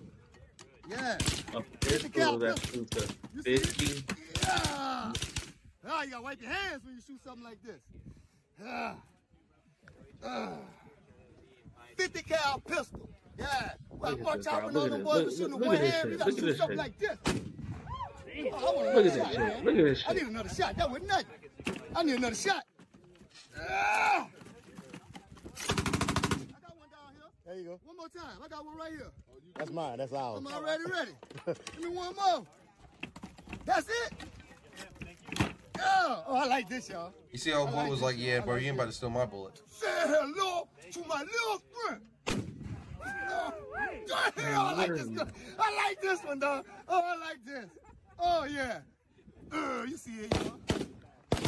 [0.88, 1.18] Yeah.
[1.54, 4.04] A pistol that shoots a 50.
[4.42, 5.12] Yeah.
[5.88, 7.80] Ah, you gotta wipe your hands when you shoot something like this.
[8.64, 8.96] Ah.
[10.24, 10.52] Ah.
[11.96, 13.08] 50 cal pistol.
[13.38, 13.72] Yeah.
[13.90, 14.64] Well, Look at watch this, out bro.
[14.66, 15.34] when Look those at boys this.
[15.34, 16.02] are shooting Look- with look one at this hand.
[16.02, 16.12] shit.
[16.12, 16.78] You gotta Look at shoot this something shit.
[16.78, 17.18] like this.
[18.52, 19.38] Oh, I Look at this shot, shit.
[19.38, 19.64] man.
[19.64, 20.76] Look at this I need another shot.
[20.76, 21.26] That was nothing.
[21.96, 22.64] I need another shot.
[23.58, 24.28] Ah.
[27.56, 27.80] There you go.
[27.86, 28.36] One more time.
[28.44, 29.10] I got one right here.
[29.56, 29.96] That's mine.
[29.96, 30.44] That's ours.
[30.46, 31.12] I'm already ready.
[31.72, 32.46] Give me one more.
[33.64, 34.12] That's it.
[35.38, 35.48] Yeah.
[36.28, 37.14] Oh, I like this, y'all.
[37.32, 39.62] You see how boy was like, "Yeah, bro, you ain't about to steal my bullet."
[39.70, 42.02] Say hello to my little friend.
[43.30, 43.54] Oh,
[44.36, 45.06] damn, I like this.
[45.06, 45.32] gun.
[45.58, 46.66] I like this one, dog.
[46.88, 47.70] Oh, I like this.
[48.18, 48.80] Oh yeah.
[49.50, 50.58] Uh, you see it, y'all.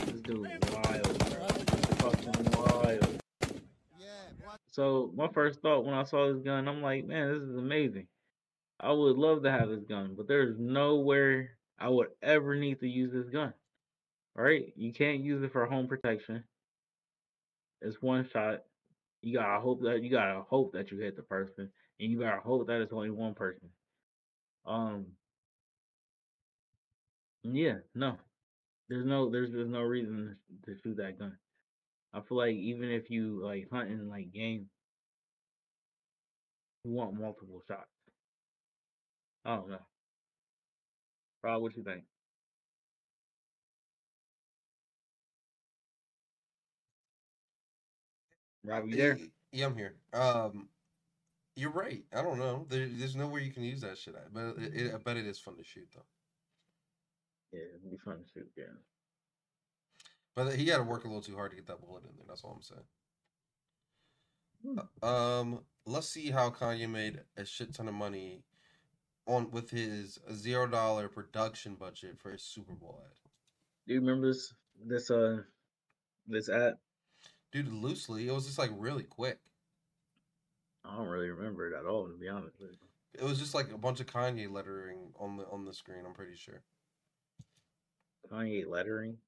[0.06, 0.40] This dude
[0.72, 1.48] wild, bro.
[1.98, 3.17] Fucking wild.
[4.78, 8.06] So my first thought when I saw this gun, I'm like, man, this is amazing.
[8.78, 12.88] I would love to have this gun, but there's nowhere I would ever need to
[12.88, 13.52] use this gun.
[14.36, 16.44] All right, you can't use it for home protection.
[17.82, 18.62] It's one shot.
[19.20, 22.40] You gotta hope that you gotta hope that you hit the person, and you gotta
[22.40, 23.70] hope that it's only one person.
[24.64, 25.06] Um.
[27.42, 28.16] Yeah, no,
[28.88, 31.36] there's no there's there's no reason to shoot that gun.
[32.12, 34.66] I feel like even if you like hunting like game,
[36.84, 37.86] you want multiple shots.
[39.44, 39.78] I don't know.
[41.42, 42.02] Rob, what you think?
[48.64, 49.18] Rob, you there?
[49.52, 49.94] Yeah, I'm here.
[50.12, 50.68] Um,
[51.56, 52.04] you're right.
[52.14, 52.66] I don't know.
[52.68, 55.26] There, there's nowhere you can use that shit at, but it, it, I bet it
[55.26, 56.02] is fun to shoot though.
[57.52, 58.50] Yeah, it'd be fun to shoot.
[58.56, 58.64] Yeah.
[60.38, 62.24] But he had to work a little too hard to get that bullet in there.
[62.28, 62.80] That's all I'm saying.
[64.64, 64.78] Hmm.
[65.02, 68.44] Uh, Um, let's see how Kanye made a shit ton of money
[69.26, 73.16] on with his zero dollar production budget for his Super Bowl ad.
[73.88, 74.54] Do you remember this
[74.86, 75.42] this uh
[76.28, 76.74] this ad?
[77.50, 79.40] Dude, loosely, it was just like really quick.
[80.84, 82.62] I don't really remember it at all, to be honest.
[83.12, 86.04] It was just like a bunch of Kanye lettering on the on the screen.
[86.06, 86.62] I'm pretty sure,
[88.30, 89.18] Kanye lettering.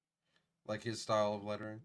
[0.66, 1.80] Like his style of lettering.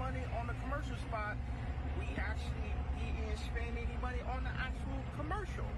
[0.00, 1.36] money on the commercial spot,
[1.98, 5.68] we actually didn't spend any money on the actual commercial.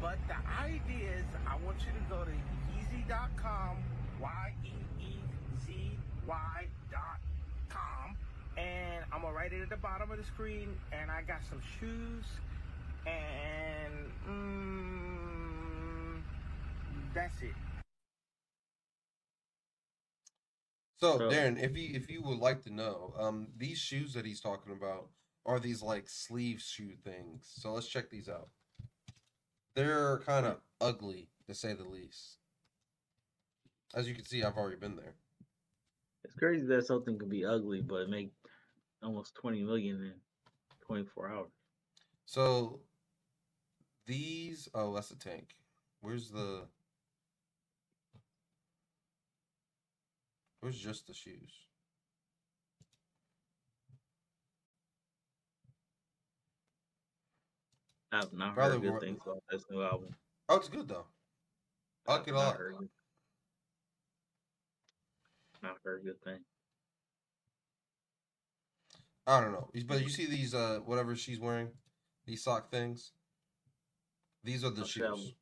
[0.00, 2.30] But the idea is I want you to go to
[2.70, 3.82] Yeezy.com,
[4.22, 5.16] Y-E-E-Z-Y
[6.90, 7.20] dot
[7.68, 8.16] com,
[8.56, 11.60] and I'm gonna write it at the bottom of the screen, and I got some
[11.78, 12.24] shoes,
[13.06, 13.94] and
[14.28, 16.22] mm,
[17.14, 17.52] that's it.
[20.98, 24.24] So, So- Darren, if you if you would like to know, um, these shoes that
[24.24, 25.08] he's talking about
[25.46, 27.50] are these like sleeve shoe things.
[27.60, 28.48] So let's check these out.
[29.74, 32.38] They're kind of ugly to say the least.
[33.94, 35.14] As you can see, I've already been there.
[36.24, 38.32] It's crazy that something could be ugly but make
[39.02, 40.14] almost twenty million in
[40.86, 41.50] twenty four hours.
[42.24, 42.80] So
[44.06, 45.56] these oh that's a tank.
[46.00, 46.68] Where's the
[50.60, 51.66] Where's just the shoes?
[58.12, 60.16] I've not Brother, heard good things about this new album.
[60.48, 61.06] Oh, it's good though.
[62.06, 62.56] I like it a Not lot.
[62.56, 62.74] heard,
[65.62, 66.40] not heard good thing.
[69.26, 69.68] I don't know.
[69.86, 71.70] But you see these uh whatever she's wearing,
[72.26, 73.12] these sock things.
[74.44, 75.34] These are the shoes.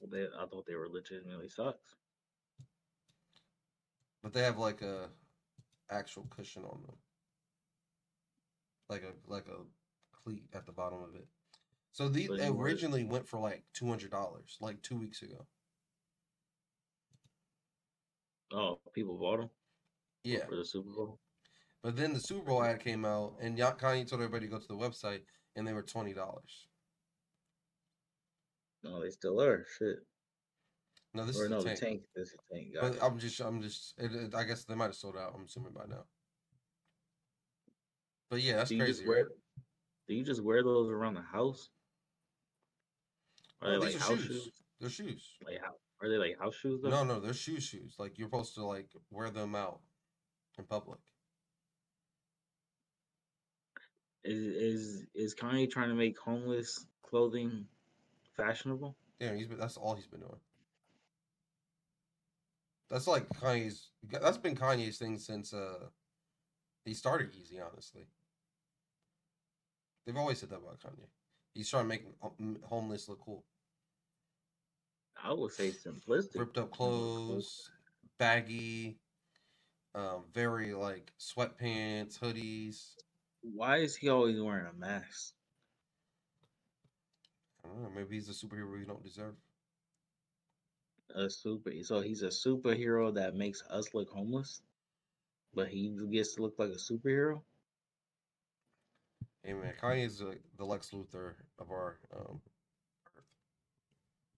[0.00, 1.94] Well, they, I thought they were legitimately socks.
[4.22, 5.08] But they have like a
[5.90, 6.96] actual cushion on them.
[8.88, 9.58] Like a like a
[10.24, 11.26] cleat at the bottom of it.
[11.92, 15.22] So these But you were- originally went for like two hundred dollars, like two weeks
[15.22, 15.46] ago.
[18.52, 19.50] Oh, people bought them
[20.24, 20.46] Yeah.
[20.46, 21.18] for the Super Bowl.
[21.82, 24.68] But then the Super Bowl ad came out and Kanye told everybody to go to
[24.68, 25.22] the website
[25.56, 26.65] and they were twenty dollars.
[28.90, 29.64] No, they still are.
[29.78, 29.96] Shit.
[31.14, 31.80] No, this or is no, the the tank.
[31.80, 32.02] tank.
[32.14, 32.74] This is a tank.
[32.74, 33.02] Got But it.
[33.02, 35.72] I'm just I'm just it, it- I guess they might have sold out, I'm assuming
[35.72, 36.04] by now.
[38.30, 38.98] But yeah, that's do you crazy.
[38.98, 39.24] just wear?
[39.24, 39.32] right?
[40.08, 41.70] Do you just wear those around the house?
[43.62, 44.42] Are No, they these like are house shoes.
[44.44, 44.52] shoes?
[44.80, 45.30] They're shoes.
[45.44, 45.72] Like how?
[46.02, 46.90] Are they like house shoes though?
[46.90, 47.94] No, no, they're shoe shoes.
[47.98, 49.80] Like you're supposed to like wear them out
[50.58, 51.00] in public.
[54.24, 57.66] Is is is Kanye trying to make homeless clothing
[58.36, 58.96] fashionable?
[59.20, 60.40] Yeah, he's been, that's all he's been doing.
[62.88, 63.88] That's like Kanye's.
[64.10, 65.88] That's been Kanye's thing since uh
[66.84, 67.60] he started Yeezy.
[67.60, 68.06] Honestly,
[70.06, 71.08] they've always said that about Kanye.
[71.54, 72.04] He's trying to make
[72.62, 73.44] homeless look cool.
[75.22, 76.38] I would say simplistic.
[76.38, 77.70] Ripped up clothes,
[78.18, 78.98] baggy,
[79.94, 82.94] um, very like sweatpants, hoodies.
[83.40, 85.32] Why is he always wearing a mask?
[87.66, 88.00] I don't know.
[88.00, 89.34] Maybe he's a superhero we don't deserve.
[91.14, 91.72] A super.
[91.82, 94.60] So he's a superhero that makes us look homeless,
[95.54, 97.40] but he gets to look like a superhero.
[99.42, 102.40] Hey man, Kanye's the, the Lex Luthor of our um,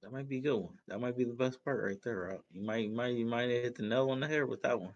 [0.02, 0.78] That might be a good one.
[0.86, 2.28] That might be the best part right there.
[2.30, 2.40] Rob.
[2.52, 4.94] You might, you might, you might hit the nail on the head with that one.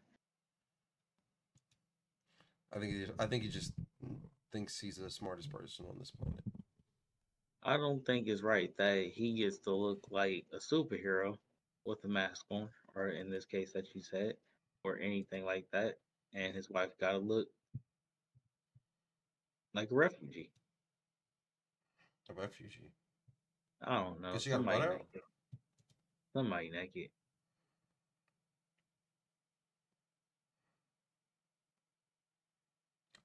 [2.75, 3.73] I think he, I think he just
[4.53, 6.41] thinks he's the smartest person on this planet.
[7.65, 11.37] I don't think it's right that he gets to look like a superhero
[11.87, 14.35] with a mask on, or in this case that you said,
[14.83, 15.99] or anything like that,
[16.35, 17.49] and his wife got to look
[19.75, 20.51] like a refugee.
[22.31, 22.93] A refugee.
[23.85, 24.39] I don't know.
[24.39, 25.07] She got somebody out?
[25.13, 25.23] it.
[26.33, 27.11] Somebody naked.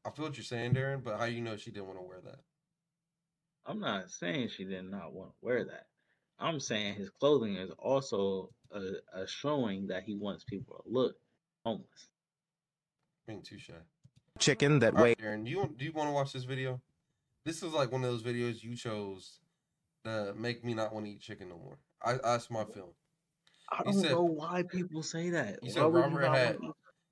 [0.05, 2.21] I feel what you're saying, Darren, but how you know she didn't want to wear
[2.23, 2.39] that?
[3.67, 5.87] I'm not saying she did not want to wear that.
[6.39, 8.79] I'm saying his clothing is also a,
[9.21, 11.15] a showing that he wants people to look
[11.65, 12.07] homeless.
[13.27, 13.69] I mean, touche.
[14.39, 15.01] Chicken that way.
[15.01, 15.15] weighs.
[15.19, 16.79] right, Darren, do you want, do you want to watch this video?
[17.43, 19.39] This is like one of those videos you chose
[20.05, 21.77] to make me not want to eat chicken no more.
[22.05, 22.89] I that's my film.
[23.71, 25.59] I You don't said- know why people say that.
[25.63, 26.57] You Why said would you Robert had.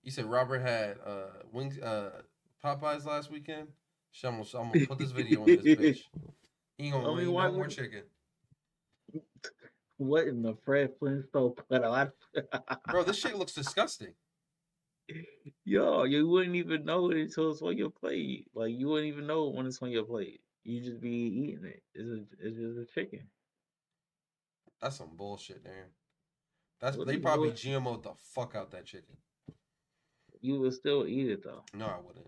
[0.04, 2.22] You said Robert had uh wings uh
[2.64, 3.70] Popeyes last weekend.
[4.16, 6.00] Shit, I'm gonna, I'm gonna put this video on this bitch.
[6.78, 8.04] He gonna I eat no more chicken,
[9.98, 11.84] What in the Fred Flintstone put
[12.92, 13.04] bro.
[13.04, 14.14] This shit looks disgusting.
[15.66, 18.48] Yo, you wouldn't even know it until it's on your plate.
[18.56, 20.40] Like you wouldn't even know when it's on your plate.
[20.64, 21.84] You just be eating it.
[21.94, 23.28] It's a, it's just a chicken.
[24.82, 25.88] That's some bullshit, man.
[26.80, 27.84] That's What they probably bullshit?
[27.84, 29.18] GMO'd the fuck out that chicken.
[30.40, 31.64] You would still eat it though.
[31.74, 32.28] No, I wouldn't.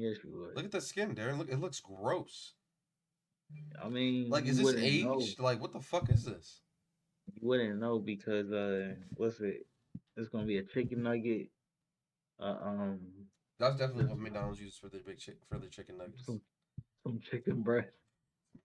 [0.00, 0.56] Yes, you would.
[0.56, 1.36] Look at the skin, Darren.
[1.36, 2.54] Look, it looks gross.
[3.84, 5.04] I mean, Like, is this aged?
[5.04, 5.44] know.
[5.44, 6.62] Like, what the fuck is this?
[7.34, 9.66] You wouldn't know because uh, what's it?
[10.16, 11.48] It's gonna be a chicken nugget.
[12.40, 12.98] Uh, um,
[13.58, 16.24] That's definitely what McDonald's uses for the big chick for the chicken nuggets.
[16.24, 16.40] some
[17.02, 17.88] some chicken breast.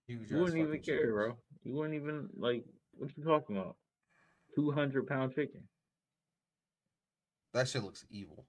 [0.08, 1.12] Huge You wouldn't even care, chickens.
[1.12, 1.38] bro.
[1.64, 2.64] You wouldn't even like.
[2.94, 3.76] What you talking about?
[4.56, 5.68] Two hundred pound chicken.
[7.54, 8.46] That shit looks evil.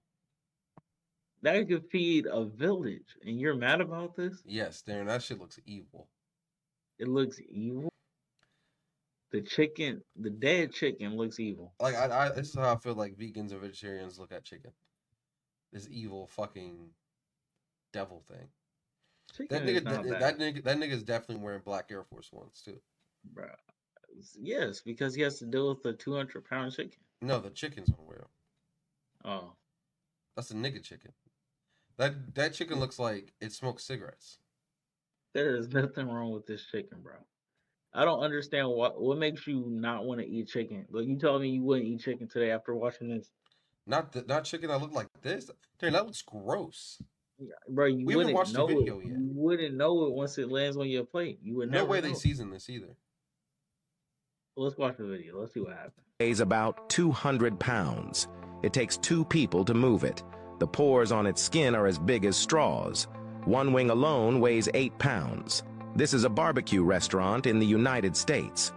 [1.46, 4.42] That could feed a village, and you're mad about this?
[4.44, 6.08] Yes, Darren, that shit looks evil.
[6.98, 7.88] It looks evil.
[9.30, 11.72] The chicken, the dead chicken, looks evil.
[11.78, 14.72] Like I, I this is how I feel like vegans and vegetarians look at chicken.
[15.72, 16.90] This evil fucking
[17.92, 18.48] devil thing.
[19.36, 22.60] Chicken That is nigga, that, that nigga, that nigga's definitely wearing black Air Force Ones
[22.64, 22.80] too.
[23.32, 23.54] Bruh.
[24.36, 26.98] Yes, because he has to deal with the two hundred pound chicken.
[27.22, 28.26] No, the chicken's on wear.
[29.24, 29.52] Oh,
[30.34, 31.12] That's a nigga chicken.
[31.98, 34.38] That that chicken looks like it smokes cigarettes.
[35.34, 37.14] there is nothing wrong with this chicken, bro.
[37.94, 40.86] I don't understand what what makes you not want to eat chicken.
[40.90, 43.30] Like you told me you wouldn't eat chicken today after watching this,
[43.86, 45.50] Not the, not chicken that look like this.
[45.80, 47.00] Darren, that looks gross.
[47.38, 47.86] Yeah, bro.
[47.86, 49.06] You We haven't wouldn't watched the know video it.
[49.06, 49.12] yet.
[49.18, 51.38] You wouldn't know it once it lands on your plate.
[51.42, 52.96] You would No never way they season this either.
[54.56, 55.38] Let's watch the video.
[55.40, 56.06] Let's see what happens.
[56.18, 58.26] weighs about 200 pounds.
[58.62, 60.22] It takes two people to move it.
[60.58, 63.08] The pores on its skin are as big as straws.
[63.44, 65.62] One wing alone weighs 8 pounds.
[65.94, 68.72] This is a barbecue restaurant in the United States.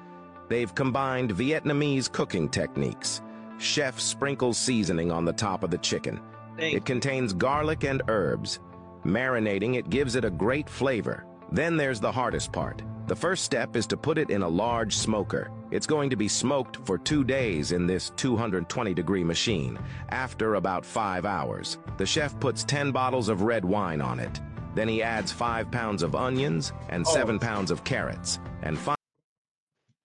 [0.49, 3.21] They've combined Vietnamese cooking techniques.
[3.57, 6.19] Chef sprinkles seasoning on the top of the chicken.
[6.57, 8.59] It contains garlic and herbs.
[9.05, 11.25] Marinating it gives it a great flavor.
[11.51, 12.82] Then there's the hardest part.
[13.10, 15.49] The first step is to put it in a large smoker.
[15.72, 19.80] It's going to be smoked for two days in this 220 degree machine.
[20.10, 24.39] After about five hours, the chef puts 10 bottles of red wine on it.
[24.76, 27.12] Then he adds five pounds of onions and Oh.
[27.12, 28.38] seven pounds of carrots.
[28.62, 28.93] And fi-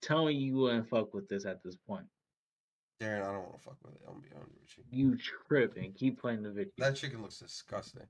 [0.01, 2.07] Tell me you wouldn't fuck with this at this point.
[2.99, 4.01] Darren, I don't want to fuck with it.
[4.07, 5.09] I'm gonna be honest with you.
[5.11, 5.93] You tripping?
[5.93, 6.71] Keep playing the video.
[6.79, 8.07] That chicken looks disgusting.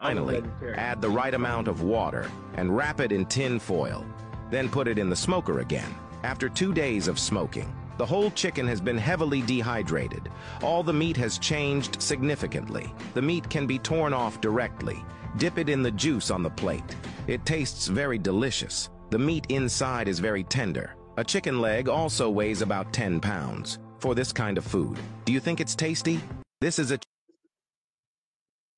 [0.00, 0.42] Finally,
[0.74, 4.04] add the right amount of water and wrap it in tin foil.
[4.52, 5.94] Then put it in the smoker again.
[6.24, 10.28] After two days of smoking, the whole chicken has been heavily dehydrated.
[10.62, 12.92] All the meat has changed significantly.
[13.14, 15.02] The meat can be torn off directly.
[15.38, 16.94] Dip it in the juice on the plate.
[17.28, 18.90] It tastes very delicious.
[19.08, 20.96] The meat inside is very tender.
[21.16, 23.78] A chicken leg also weighs about 10 pounds.
[24.00, 26.20] For this kind of food, do you think it's tasty?
[26.60, 26.98] This is a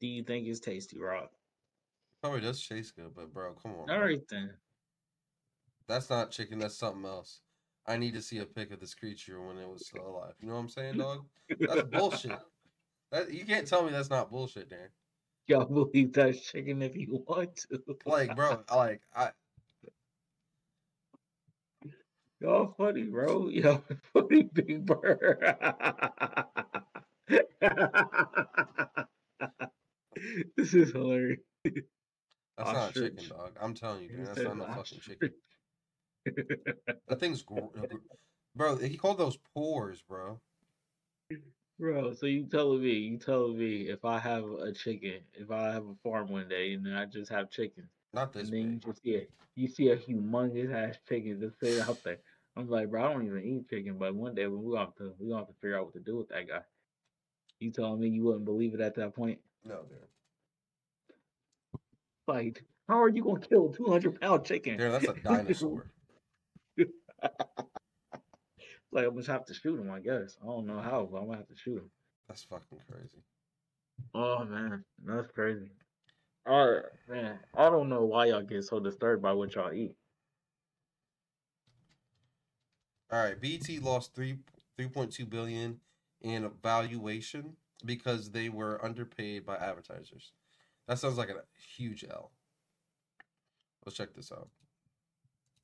[0.00, 1.30] Do you think it's tasty, Rob?
[2.22, 3.90] Probably does taste good, but bro, come on.
[3.90, 4.06] All bro.
[4.06, 4.50] right then.
[5.88, 6.58] That's not chicken.
[6.58, 7.40] That's something else.
[7.86, 10.34] I need to see a pic of this creature when it was still alive.
[10.40, 11.26] You know what I'm saying, dog?
[11.60, 12.38] That's bullshit.
[13.12, 14.88] That you can't tell me that's not bullshit, Darren.
[15.46, 17.78] Y'all believe that's chicken if you want to.
[18.06, 19.30] Like, bro, like I
[22.40, 23.48] Y'all funny, bro.
[23.48, 23.82] Y'all
[24.12, 25.56] funny, Big Bird.
[30.56, 31.40] this is hilarious.
[31.64, 33.52] that's not a chicken, dog.
[33.60, 35.30] I'm telling you, Darren, that's not no fucking chicken.
[37.08, 37.96] That thing's gr- uh, gr-
[38.56, 38.76] bro.
[38.76, 40.40] He called those pores, bro.
[41.78, 45.72] Bro, so you telling me, you telling me if I have a chicken, if I
[45.72, 48.72] have a farm one day and then I just have chicken, Not this and then
[48.72, 52.18] you just see a you see a humongous ass chicken just sit out there.
[52.56, 55.14] I'm like, bro, I don't even eat chicken, but one day we gonna have to
[55.18, 56.60] we gonna have to figure out what to do with that guy.
[57.58, 59.40] You telling me you wouldn't believe it at that point?
[59.64, 60.08] No, Darren.
[62.28, 64.78] Like, how are you gonna kill a two hundred pound chicken?
[64.78, 65.86] Darren, that's a dinosaur.
[68.94, 69.90] Like I'm gonna have to shoot him.
[69.90, 71.90] I guess I don't know how, but I'm gonna have to shoot him.
[72.28, 73.24] That's fucking crazy.
[74.14, 75.68] Oh man, that's crazy.
[76.46, 77.38] All right, man.
[77.56, 79.96] I don't know why y'all get so disturbed by what y'all eat.
[83.10, 84.38] All right, BT lost three
[84.76, 85.80] three point two billion
[86.22, 90.30] in valuation because they were underpaid by advertisers.
[90.86, 91.42] That sounds like a
[91.76, 92.30] huge L.
[93.84, 94.48] Let's check this out.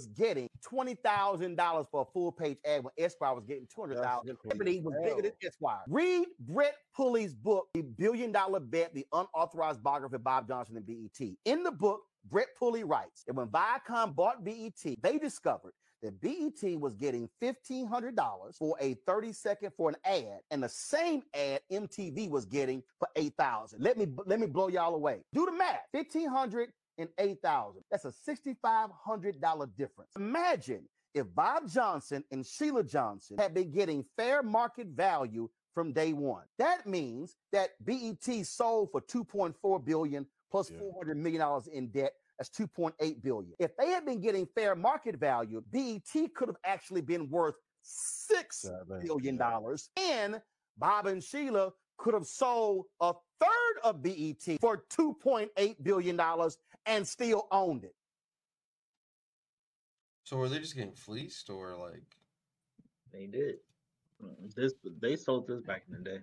[0.07, 4.03] Getting twenty thousand dollars for a full page ad when Esquire was getting two hundred
[4.03, 4.37] thousand.
[4.45, 5.81] Liberty was bigger than Esquire.
[5.89, 10.87] Read Brett Pulley's book, The Billion Dollar Bet: The Unauthorized Biography of Bob Johnson and
[10.87, 11.29] BET.
[11.45, 14.73] In the book, Brett Pulley writes that when Viacom bought BET,
[15.03, 15.73] they discovered
[16.03, 20.63] that BET was getting fifteen hundred dollars for a thirty second for an ad, and
[20.63, 23.83] the same ad MTV was getting for eight thousand.
[23.83, 25.23] Let me let me blow y'all away.
[25.33, 25.83] Do the math.
[25.93, 26.71] Fifteen hundred
[27.01, 27.83] and eight thousand.
[27.91, 30.13] That's a sixty-five hundred dollar difference.
[30.17, 36.13] Imagine if Bob Johnson and Sheila Johnson had been getting fair market value from day
[36.13, 36.45] one.
[36.59, 42.13] That means that BET sold for 2.4 billion plus 400 million dollars in debt.
[42.39, 43.53] That's 2.8 billion.
[43.59, 46.03] If they had been getting fair market value, BET
[46.35, 48.69] could have actually been worth six
[49.03, 50.41] billion dollars, and
[50.79, 56.57] Bob and Sheila could have sold a third of BET for 2.8 billion dollars
[56.91, 57.95] and still owned it.
[60.25, 62.03] So were they just getting fleeced or like
[63.13, 63.57] They did.
[64.23, 66.19] Mm, This they sold this back in the day.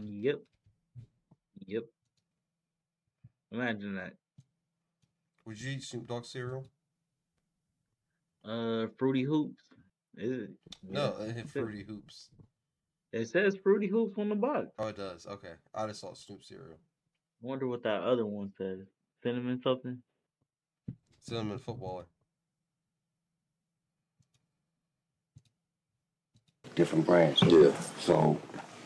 [0.00, 0.42] Yep.
[1.66, 1.84] Yep.
[3.52, 4.14] Imagine that.
[5.44, 6.66] would you eat Snoop Dogg cereal?
[8.44, 9.67] Uh, Fruity Hoops.
[10.16, 10.50] Is it?
[10.88, 11.26] No, Yeah.
[11.26, 12.30] it hit Fruity Hoops.
[13.12, 14.68] It says Fruity Hoops on the box.
[14.78, 15.26] Oh, it does.
[15.26, 16.78] Okay, I just saw Snoop cereal.
[17.40, 18.80] Wonder what that other one says.
[19.22, 20.02] Cinnamon something.
[21.20, 22.04] Cinnamon footballer.
[26.74, 27.42] different brands.
[27.42, 27.72] Yeah.
[27.98, 28.38] So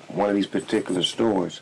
[0.09, 1.61] one of these particular stores,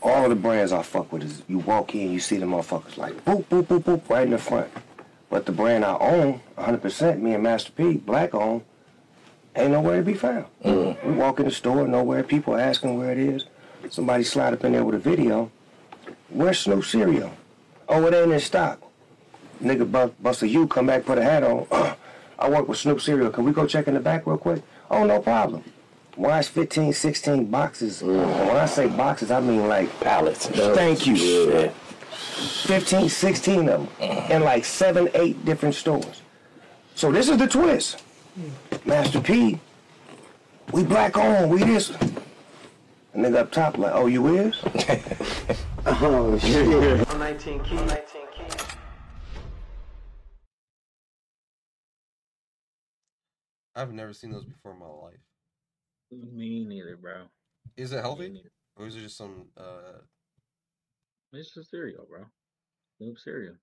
[0.00, 2.96] all of the brands I fuck with is you walk in, you see the motherfuckers
[2.96, 4.70] like boop, boop, boop, boop, right in the front.
[5.28, 8.62] But the brand I own, 100%, me and Master P, black owned,
[9.56, 10.46] ain't nowhere to be found.
[10.64, 11.04] Mm.
[11.04, 12.22] We walk in the store, nowhere.
[12.22, 13.44] People asking where it is.
[13.88, 15.50] Somebody slide up in there with a video.
[16.28, 17.32] Where's Snoop cereal?
[17.88, 18.80] Oh, it ain't in stock.
[19.62, 21.66] Nigga bust, bust a U, come back, put a hat on.
[22.38, 23.30] I work with Snoop cereal.
[23.30, 24.62] Can we go check in the back real quick?
[24.90, 25.64] Oh, no problem.
[26.16, 28.02] Why is 15, 16 boxes?
[28.02, 30.46] And when I say boxes, I mean like pallets.
[30.46, 31.70] Thank you.
[32.64, 34.30] 15, 16 of them mm.
[34.30, 36.22] in like seven, eight different stores.
[36.94, 38.02] So this is the twist.
[38.84, 39.58] Master P,
[40.72, 41.90] we black on, we this.
[41.90, 44.58] A nigga up top like, oh, you is?
[45.86, 47.08] oh, shit.
[47.10, 47.74] I'm 19 key.
[47.74, 48.02] 19
[48.32, 48.44] key.
[53.74, 55.20] I've never seen those before in my life.
[56.10, 57.24] Me neither, bro.
[57.76, 58.42] Is it healthy,
[58.76, 59.46] or is it just some?
[59.56, 60.00] uh
[61.32, 62.24] It's just cereal, bro.
[62.98, 63.54] Snoop cereal.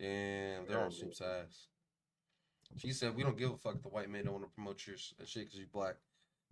[0.00, 1.68] Damn, they're on Snoop's ass.
[2.76, 3.76] She said, "We don't give a fuck.
[3.76, 5.96] if The white man don't want to promote your shit because you're black.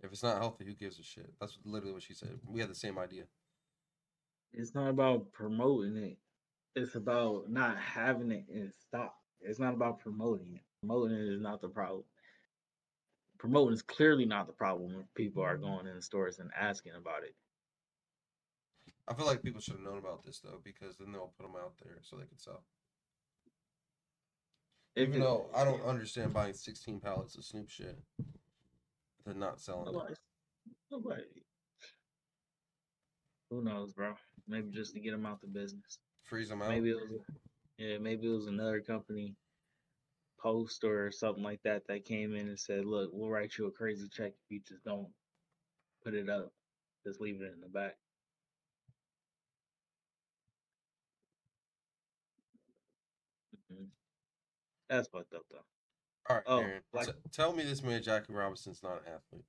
[0.01, 2.39] If it's not healthy, who gives a shit?" That's literally what she said.
[2.45, 3.23] We had the same idea.
[4.53, 6.17] It's not about promoting it.
[6.75, 9.15] It's about not having it in stock.
[9.41, 10.61] It's not about promoting it.
[10.81, 12.03] Promoting it is not the problem.
[13.37, 16.93] Promoting is clearly not the problem if people are going in the stores and asking
[16.93, 17.35] about it.
[19.07, 21.55] I feel like people should have known about this though, because then they'll put them
[21.55, 22.63] out there so they can sell.
[24.95, 27.97] If Even it- though I don't understand buying 16 pallets of Snoop shit,
[29.25, 29.93] they're not selling it.
[29.93, 30.15] Nobody,
[30.91, 31.23] nobody.
[33.49, 34.15] Who knows, bro?
[34.47, 35.99] Maybe just to get them out the business.
[36.23, 36.69] Freeze them out.
[36.69, 37.21] Maybe it was,
[37.77, 39.35] yeah, maybe it was another company,
[40.37, 43.71] Post or something like that, that came in and said, "Look, we'll write you a
[43.71, 45.13] crazy check if you just don't
[46.01, 46.53] put it up.
[47.05, 47.97] Just leave it in the back."
[54.89, 55.57] That's fucked up, though.
[56.29, 56.83] All right, Oh, Aaron.
[56.93, 59.45] like- t- tell me this man Jackie Robinson's not an athlete.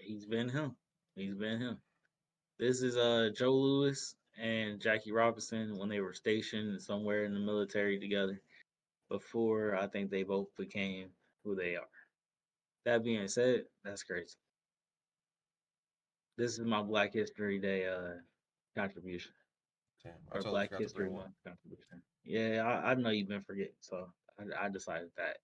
[0.00, 0.76] He's been him.
[1.14, 1.78] He's been him.
[2.58, 7.40] This is uh Joe Louis and Jackie Robinson when they were stationed somewhere in the
[7.40, 8.40] military together
[9.08, 11.10] before I think they both became
[11.44, 11.88] who they are.
[12.84, 14.36] That being said, that's crazy.
[16.36, 18.14] This is my Black History Day uh
[18.76, 19.32] contribution.
[20.04, 21.08] Damn, Or Black History.
[21.10, 22.02] Month contribution.
[22.24, 24.06] Yeah, I, I know you've been forgetting, so
[24.38, 25.38] I, I decided that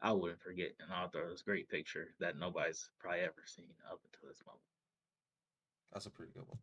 [0.00, 4.00] I wouldn't forget, and I'll throw this great picture that nobody's probably ever seen up
[4.04, 4.62] until this moment.
[5.92, 6.58] That's a pretty good one.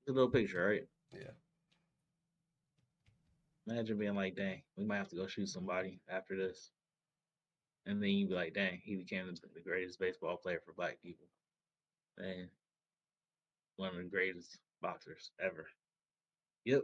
[0.00, 0.88] It's a little picture, right?
[1.12, 1.30] Yeah.
[3.68, 6.72] Imagine being like, dang, we might have to go shoot somebody after this.
[7.86, 10.98] And then you'd be like, dang, he became the, the greatest baseball player for black
[11.02, 11.26] people.
[12.18, 12.48] And
[13.76, 15.66] one of the greatest boxers ever.
[16.64, 16.82] Yep.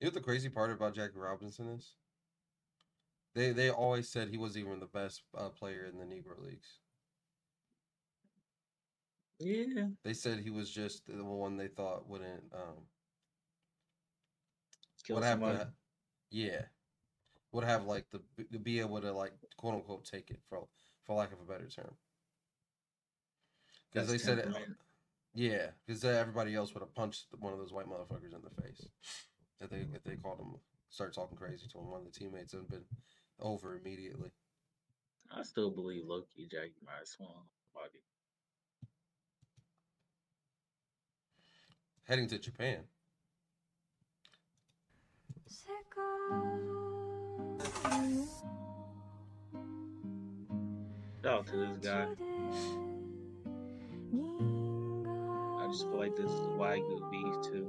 [0.00, 1.94] You know what the crazy part about Jackie Robinson is?
[3.34, 6.78] They they always said he was even the best uh, player in the Negro leagues.
[9.38, 9.88] Yeah.
[10.04, 12.86] They said he was just the one they thought wouldn't um
[15.04, 15.72] Kill would have to,
[16.30, 16.62] yeah
[17.52, 18.20] would have like the
[18.58, 20.66] be able to like quote unquote take it for
[21.04, 21.94] for lack of a better term
[23.92, 24.48] because they said it.
[25.38, 28.62] Yeah because uh, everybody else would have punched one of those white motherfuckers in the
[28.62, 28.88] face
[29.60, 30.56] if they if they called him
[30.90, 32.82] start talking crazy to him one of the teammates and been
[33.40, 34.32] over immediately
[35.30, 38.02] I still believe Loki Jackie might have swung body.
[42.04, 42.78] heading to Japan
[51.22, 52.06] Shout out to this guy.
[55.68, 57.68] I just feel like this is Wagyu beef too.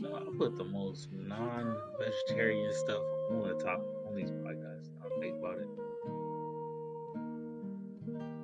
[0.00, 4.90] No, I put the most non-vegetarian stuff on the top on these podcasts.
[5.02, 5.66] I'll think about it.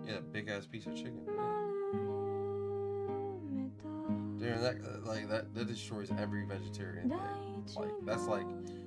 [0.04, 1.20] yeah big ass piece of chicken
[4.36, 7.18] Dude, that like that that destroys every vegetarian thing.
[7.76, 8.46] Like that's like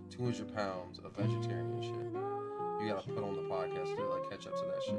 [0.10, 1.92] 200 pounds of vegetarian shit.
[2.82, 4.96] You gotta put on the podcast to like catch up to that shit.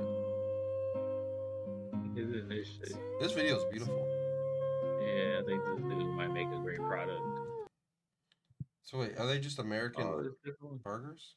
[2.16, 3.20] Shit?
[3.20, 4.06] This video is beautiful.
[5.00, 7.22] Yeah, I think this dude might make a great product.
[8.82, 10.24] So wait, are they just American Oh,
[10.82, 11.36] burgers?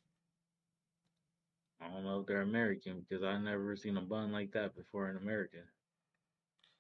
[1.79, 5.09] I don't know if they're American because I never seen a bun like that before
[5.09, 5.57] in America.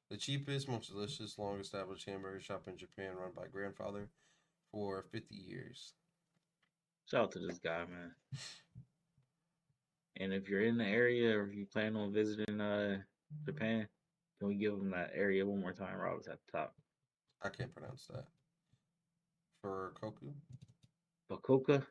[0.09, 4.09] The cheapest, most delicious, long established hamburger shop in Japan run by grandfather
[4.71, 5.93] for 50 years.
[7.05, 8.11] Shout out to this guy, man.
[10.17, 12.99] And if you're in the area or if you plan on visiting uh
[13.45, 13.87] Japan,
[14.39, 15.97] can we give them that area one more time?
[15.97, 16.75] Rob, was at the top.
[17.41, 18.25] I can't pronounce that.
[19.61, 20.31] For Koku?
[21.29, 21.85] Bakuka.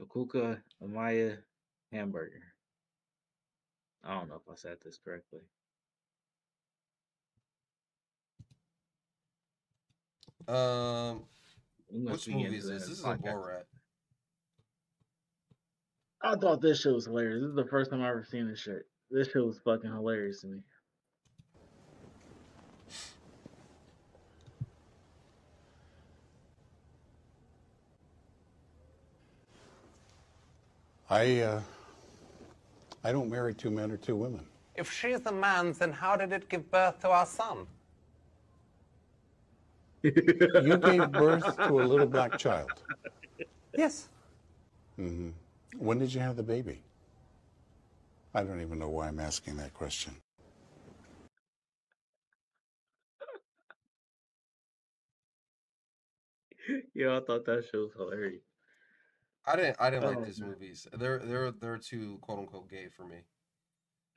[0.00, 1.38] Bakuka Amaya
[1.92, 2.42] hamburger.
[4.04, 5.40] I don't know if I said this correctly.
[10.46, 11.24] Um,
[11.90, 12.82] which movie is this?
[12.86, 13.16] This is a.
[13.16, 13.64] Borat.
[16.22, 17.42] I thought this shit was hilarious.
[17.42, 18.86] This is the first time I've ever seen this shit.
[19.10, 20.58] This shit was fucking hilarious to me.
[31.10, 31.60] I, uh,
[33.02, 34.44] I don't marry two men or two women.
[34.74, 37.66] If she's a man, then how did it give birth to our son?
[40.02, 42.82] You gave birth to a little black child.
[43.76, 44.08] Yes.
[44.96, 45.30] hmm
[45.78, 46.82] When did you have the baby?
[48.34, 50.16] I don't even know why I'm asking that question.
[56.94, 58.42] Yo, I thought that shit was hilarious.
[59.46, 60.50] I didn't I didn't Oh, like these man.
[60.50, 60.86] movies.
[60.92, 63.24] They're they're they're too quote unquote gay for me.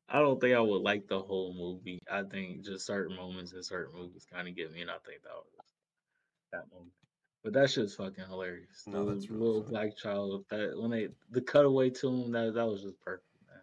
[0.09, 2.01] I don't think I would like the whole movie.
[2.11, 5.23] I think just certain moments in certain movies kind of get me, and I think
[5.23, 5.70] that was
[6.51, 6.91] that movie.
[7.43, 8.83] But that shit's fucking hilarious.
[8.85, 9.71] No, the that's really little funny.
[9.71, 13.61] black child that when they the cutaway to him that that was just perfect, man.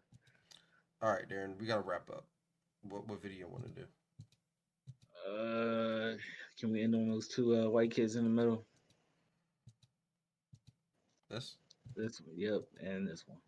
[1.02, 2.26] All right, Darren, we gotta wrap up.
[2.82, 3.86] What what video you want to do?
[5.30, 6.16] Uh,
[6.58, 8.64] can we end on those two uh, white kids in the middle?
[11.30, 11.56] This?
[11.94, 13.38] This one, yep, and this one.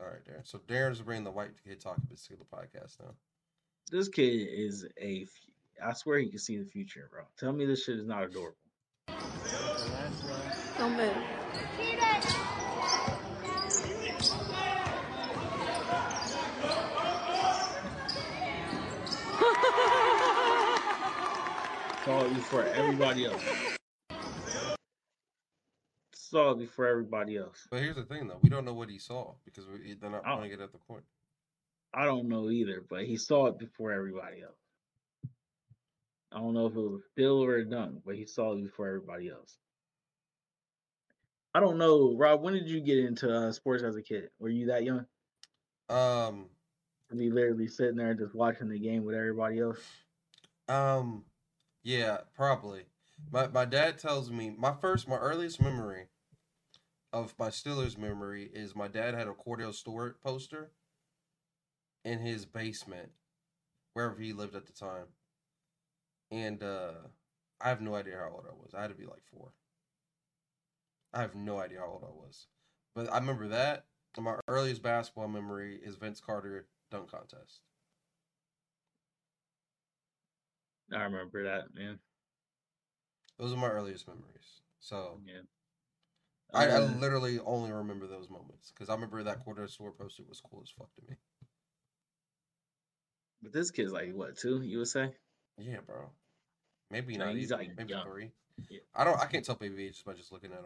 [0.00, 0.46] All right, Darren.
[0.46, 3.14] So Darren's bringing the white kid talk to the podcast now.
[3.90, 5.26] This kid is a.
[5.84, 7.22] I swear he can see the future, bro.
[7.38, 8.56] Tell me this shit is not adorable.
[10.78, 11.16] Don't move.
[22.04, 23.42] Saw it before everybody else.
[26.14, 27.66] Saw it before everybody else.
[27.70, 28.38] But here's the thing, though.
[28.42, 30.36] We don't know what he saw because we, they're not Oh.
[30.36, 31.04] playing it at the court.
[31.92, 34.65] I don't know either, but he saw it before everybody else.
[36.32, 38.62] I don't know if it was a still or a dunk, but he saw it
[38.62, 39.58] before everybody else.
[41.54, 42.42] I don't know, Rob.
[42.42, 44.28] When did you get into uh, sports as a kid?
[44.38, 45.06] Were you that young?
[45.88, 46.46] Um,
[47.16, 49.78] be literally sitting there just watching the game with everybody else?
[50.68, 51.24] Um,
[51.82, 52.82] yeah, probably.
[53.32, 56.08] My my dad tells me my first, my earliest memory
[57.12, 60.72] of my Steelers memory is my dad had a Kordell Stewart poster
[62.04, 63.10] in his basement,
[63.94, 65.06] wherever he lived at the time,
[66.30, 66.92] and uh,
[67.60, 68.74] I have no idea how old I was.
[68.74, 69.52] I had to be like four.
[71.12, 72.46] I have no idea how old I was,
[72.94, 73.86] but I remember that.
[74.18, 77.60] My earliest basketball memory is Vince Carter dunk contest.
[80.92, 82.00] I remember that, man.
[83.38, 84.60] Those are my earliest memories.
[84.78, 85.42] So yeah,
[86.52, 90.24] I, I Uh, literally only remember those moments because I remember that quarter store poster
[90.28, 91.16] was cool as fuck to me.
[93.40, 94.60] But this kid's like what two?
[94.60, 95.14] You would say?
[95.58, 96.10] Yeah, bro.
[96.90, 97.34] Maybe not.
[97.34, 98.04] he's, even, like, maybe young.
[98.04, 98.30] three.
[98.68, 98.78] Yeah.
[98.94, 99.18] I don't.
[99.20, 100.64] I can't tell baby age just by just looking at him.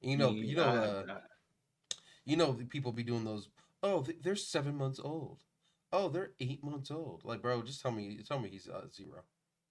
[0.00, 0.30] You know.
[0.32, 0.64] Me- You know.
[0.64, 2.52] I- Uh, I- you know.
[2.68, 3.48] People be doing those.
[3.82, 5.42] Oh, they're seven months old.
[5.92, 7.24] Oh, they're eight months old.
[7.24, 8.18] Like, bro, just tell me.
[8.26, 9.22] Tell me he's uh, zero.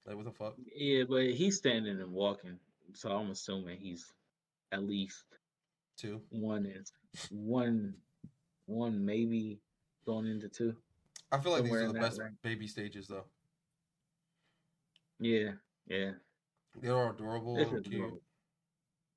[0.06, 0.56] Like, what the fuck?
[0.76, 2.60] Yeah, but he's standing and walking,
[2.94, 4.12] so I'm assuming he's
[4.72, 5.24] at least
[5.98, 6.22] two.
[6.30, 6.92] One is
[7.30, 7.94] one,
[8.66, 9.60] one maybe
[10.06, 10.76] going into two.
[11.32, 13.26] I feel like somewhere these are the best baby stages, though.
[15.20, 15.52] Yeah,
[15.88, 16.12] yeah.
[16.82, 17.96] They're adorable This and cute.
[17.96, 18.22] adorable.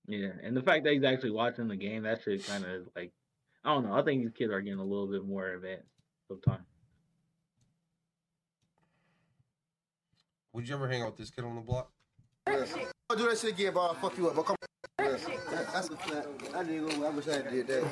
[0.09, 3.13] Yeah, and the fact that he's actually watching the game, that should kind of like,
[3.65, 3.95] I don't know.
[3.95, 5.87] I think these kids are getting a little bit more advanced
[6.29, 6.65] sometimes.
[10.53, 11.91] Would you ever hang out with this kid on the block?
[12.47, 13.83] I'll do that shit again, bro.
[13.83, 14.37] I'll fuck you up.
[14.37, 14.57] But come
[14.99, 15.09] That-
[15.73, 16.39] That's a flat.
[16.53, 17.85] That nigga, I wish I did that.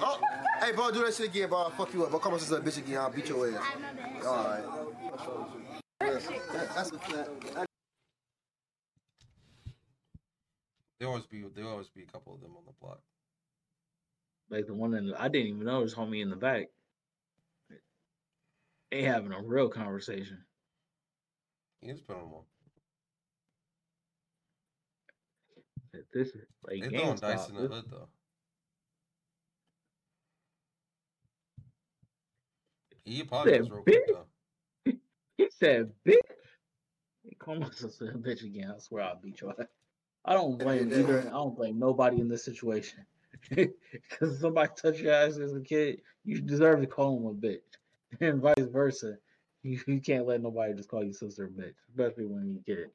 [0.00, 0.20] Oh,
[0.60, 1.58] hey, bro, do that shit again, bro.
[1.58, 2.12] I'll fuck you up.
[2.12, 2.98] But come on, sister, bitch again.
[2.98, 3.64] I'll beat your ass.
[4.24, 4.64] All right.
[6.28, 7.40] That- That's a flat.
[7.54, 7.66] That-
[10.98, 13.00] There always be there always be a couple of them on the block.
[14.50, 16.66] Like the one in the, I didn't even know was homie in the back.
[18.90, 20.44] They having a real conversation.
[21.80, 22.44] He is putting them on.
[26.12, 28.08] This is like They throwing dice in the hood though.
[33.04, 34.26] He apologized real quick though.
[35.42, 36.18] He said, "Bitch."
[37.24, 38.72] He called my sister a bitch again.
[38.74, 39.66] I swear I'll beat your ass.
[40.24, 41.20] I don't blame either.
[41.26, 43.04] I don't blame nobody in this situation.
[43.50, 47.60] Because somebody touched your ass as a kid, you deserve to call them a bitch,
[48.20, 49.16] and vice versa.
[49.62, 52.78] You, you can't let nobody just call your sister a bitch, especially when you get
[52.78, 52.92] it.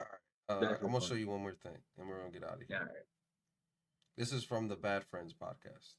[0.00, 1.00] Uh, I'm gonna fine.
[1.00, 2.78] show you one more thing, and we're gonna get out of here.
[2.78, 3.06] All right.
[4.16, 5.94] This is from the Bad Friends podcast.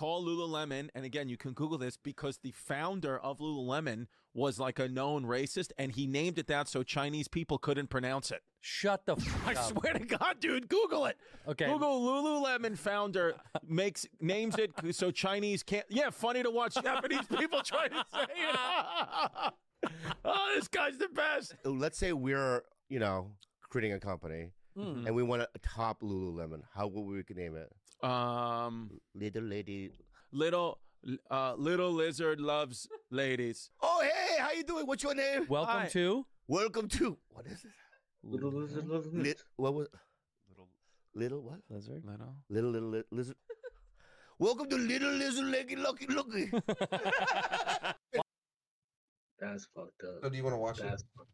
[0.00, 4.78] Call Lululemon, and again, you can Google this because the founder of Lululemon was like
[4.78, 8.40] a known racist, and he named it that so Chinese people couldn't pronounce it.
[8.62, 9.64] Shut the fuck I up.
[9.68, 11.18] swear to God, dude, Google it.
[11.46, 11.66] Okay.
[11.66, 13.34] Google Lululemon founder
[13.68, 15.84] makes names it so Chinese can't.
[15.90, 19.52] Yeah, funny to watch Japanese people try to say it.
[20.24, 21.54] oh, this guy's the best.
[21.66, 23.32] Let's say we're, you know,
[23.68, 24.46] creating a company
[24.78, 25.04] Mhm.
[25.06, 26.62] and we want to top Lululemon.
[26.74, 27.70] How would we name it?
[28.02, 29.92] Um, little lady.
[30.32, 30.78] Little,
[31.30, 33.70] uh, little lizard loves ladies.
[33.82, 34.86] Oh, hey, how you doing?
[34.86, 35.46] What's your name?
[35.48, 35.86] Welcome Hi.
[35.88, 36.24] to.
[36.48, 37.18] Welcome to.
[37.28, 37.70] What is it?
[38.22, 39.88] Little lizard loves Li- what was?
[40.48, 40.68] Little.
[41.14, 41.60] Little what?
[41.68, 42.02] Lizard.
[42.04, 42.34] Little.
[42.48, 43.36] Little little li- lizard.
[44.38, 46.50] Welcome to Little Lizard Lucky Lucky Lucky.
[49.38, 50.22] That's fucked up.
[50.22, 51.08] So do you want to watch That's it?
[51.16, 51.30] fucked.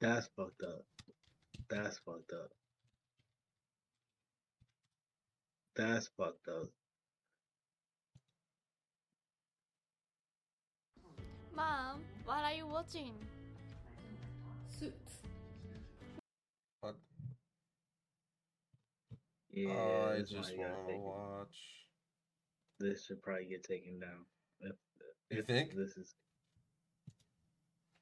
[0.00, 0.84] That's fucked up.
[1.68, 2.50] That's fucked up.
[5.80, 6.68] That's fucked up.
[11.56, 13.12] Mom, what are you watching?
[14.78, 14.94] Suits.
[16.82, 16.96] Fuck.
[19.50, 21.56] Yeah, I just want to watch.
[22.78, 24.26] This should probably get taken down.
[24.60, 24.76] If,
[25.30, 25.70] You if think?
[25.74, 26.14] This is.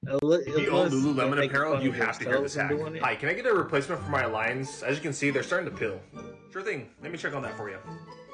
[0.07, 2.69] Uh, unless- If you own Lululemon apparel, you have to hear this hack.
[2.69, 3.01] themselves and.
[3.03, 4.83] Hi, can I get a replacement for my lines?
[4.83, 6.01] As you can see, they're starting to peel.
[6.53, 6.91] Sure thing.
[7.03, 7.79] Let me check on that for you.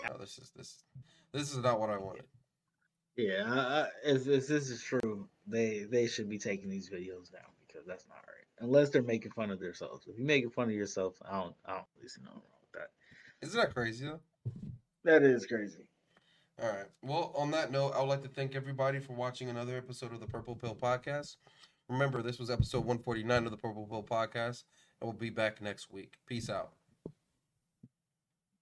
[0.09, 0.85] No, this is this.
[1.33, 2.25] This is not what I wanted.
[3.17, 7.31] Yeah, I, I, if, if this is true, they they should be taking these videos
[7.33, 8.45] down because that's not right.
[8.61, 10.07] Unless they're making fun of themselves.
[10.07, 12.73] If you're making fun of yourself, I don't I don't really see nothing wrong with
[12.81, 12.91] that.
[13.47, 14.21] Isn't that crazy though?
[15.05, 15.85] That is crazy.
[16.63, 16.87] All right.
[17.03, 20.21] Well, on that note, I would like to thank everybody for watching another episode of
[20.21, 21.37] the Purple Pill Podcast.
[21.89, 24.63] Remember, this was episode 149 of the Purple Pill Podcast,
[25.01, 26.15] and we'll be back next week.
[26.27, 26.73] Peace out.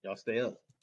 [0.03, 0.62] Y'all stay up.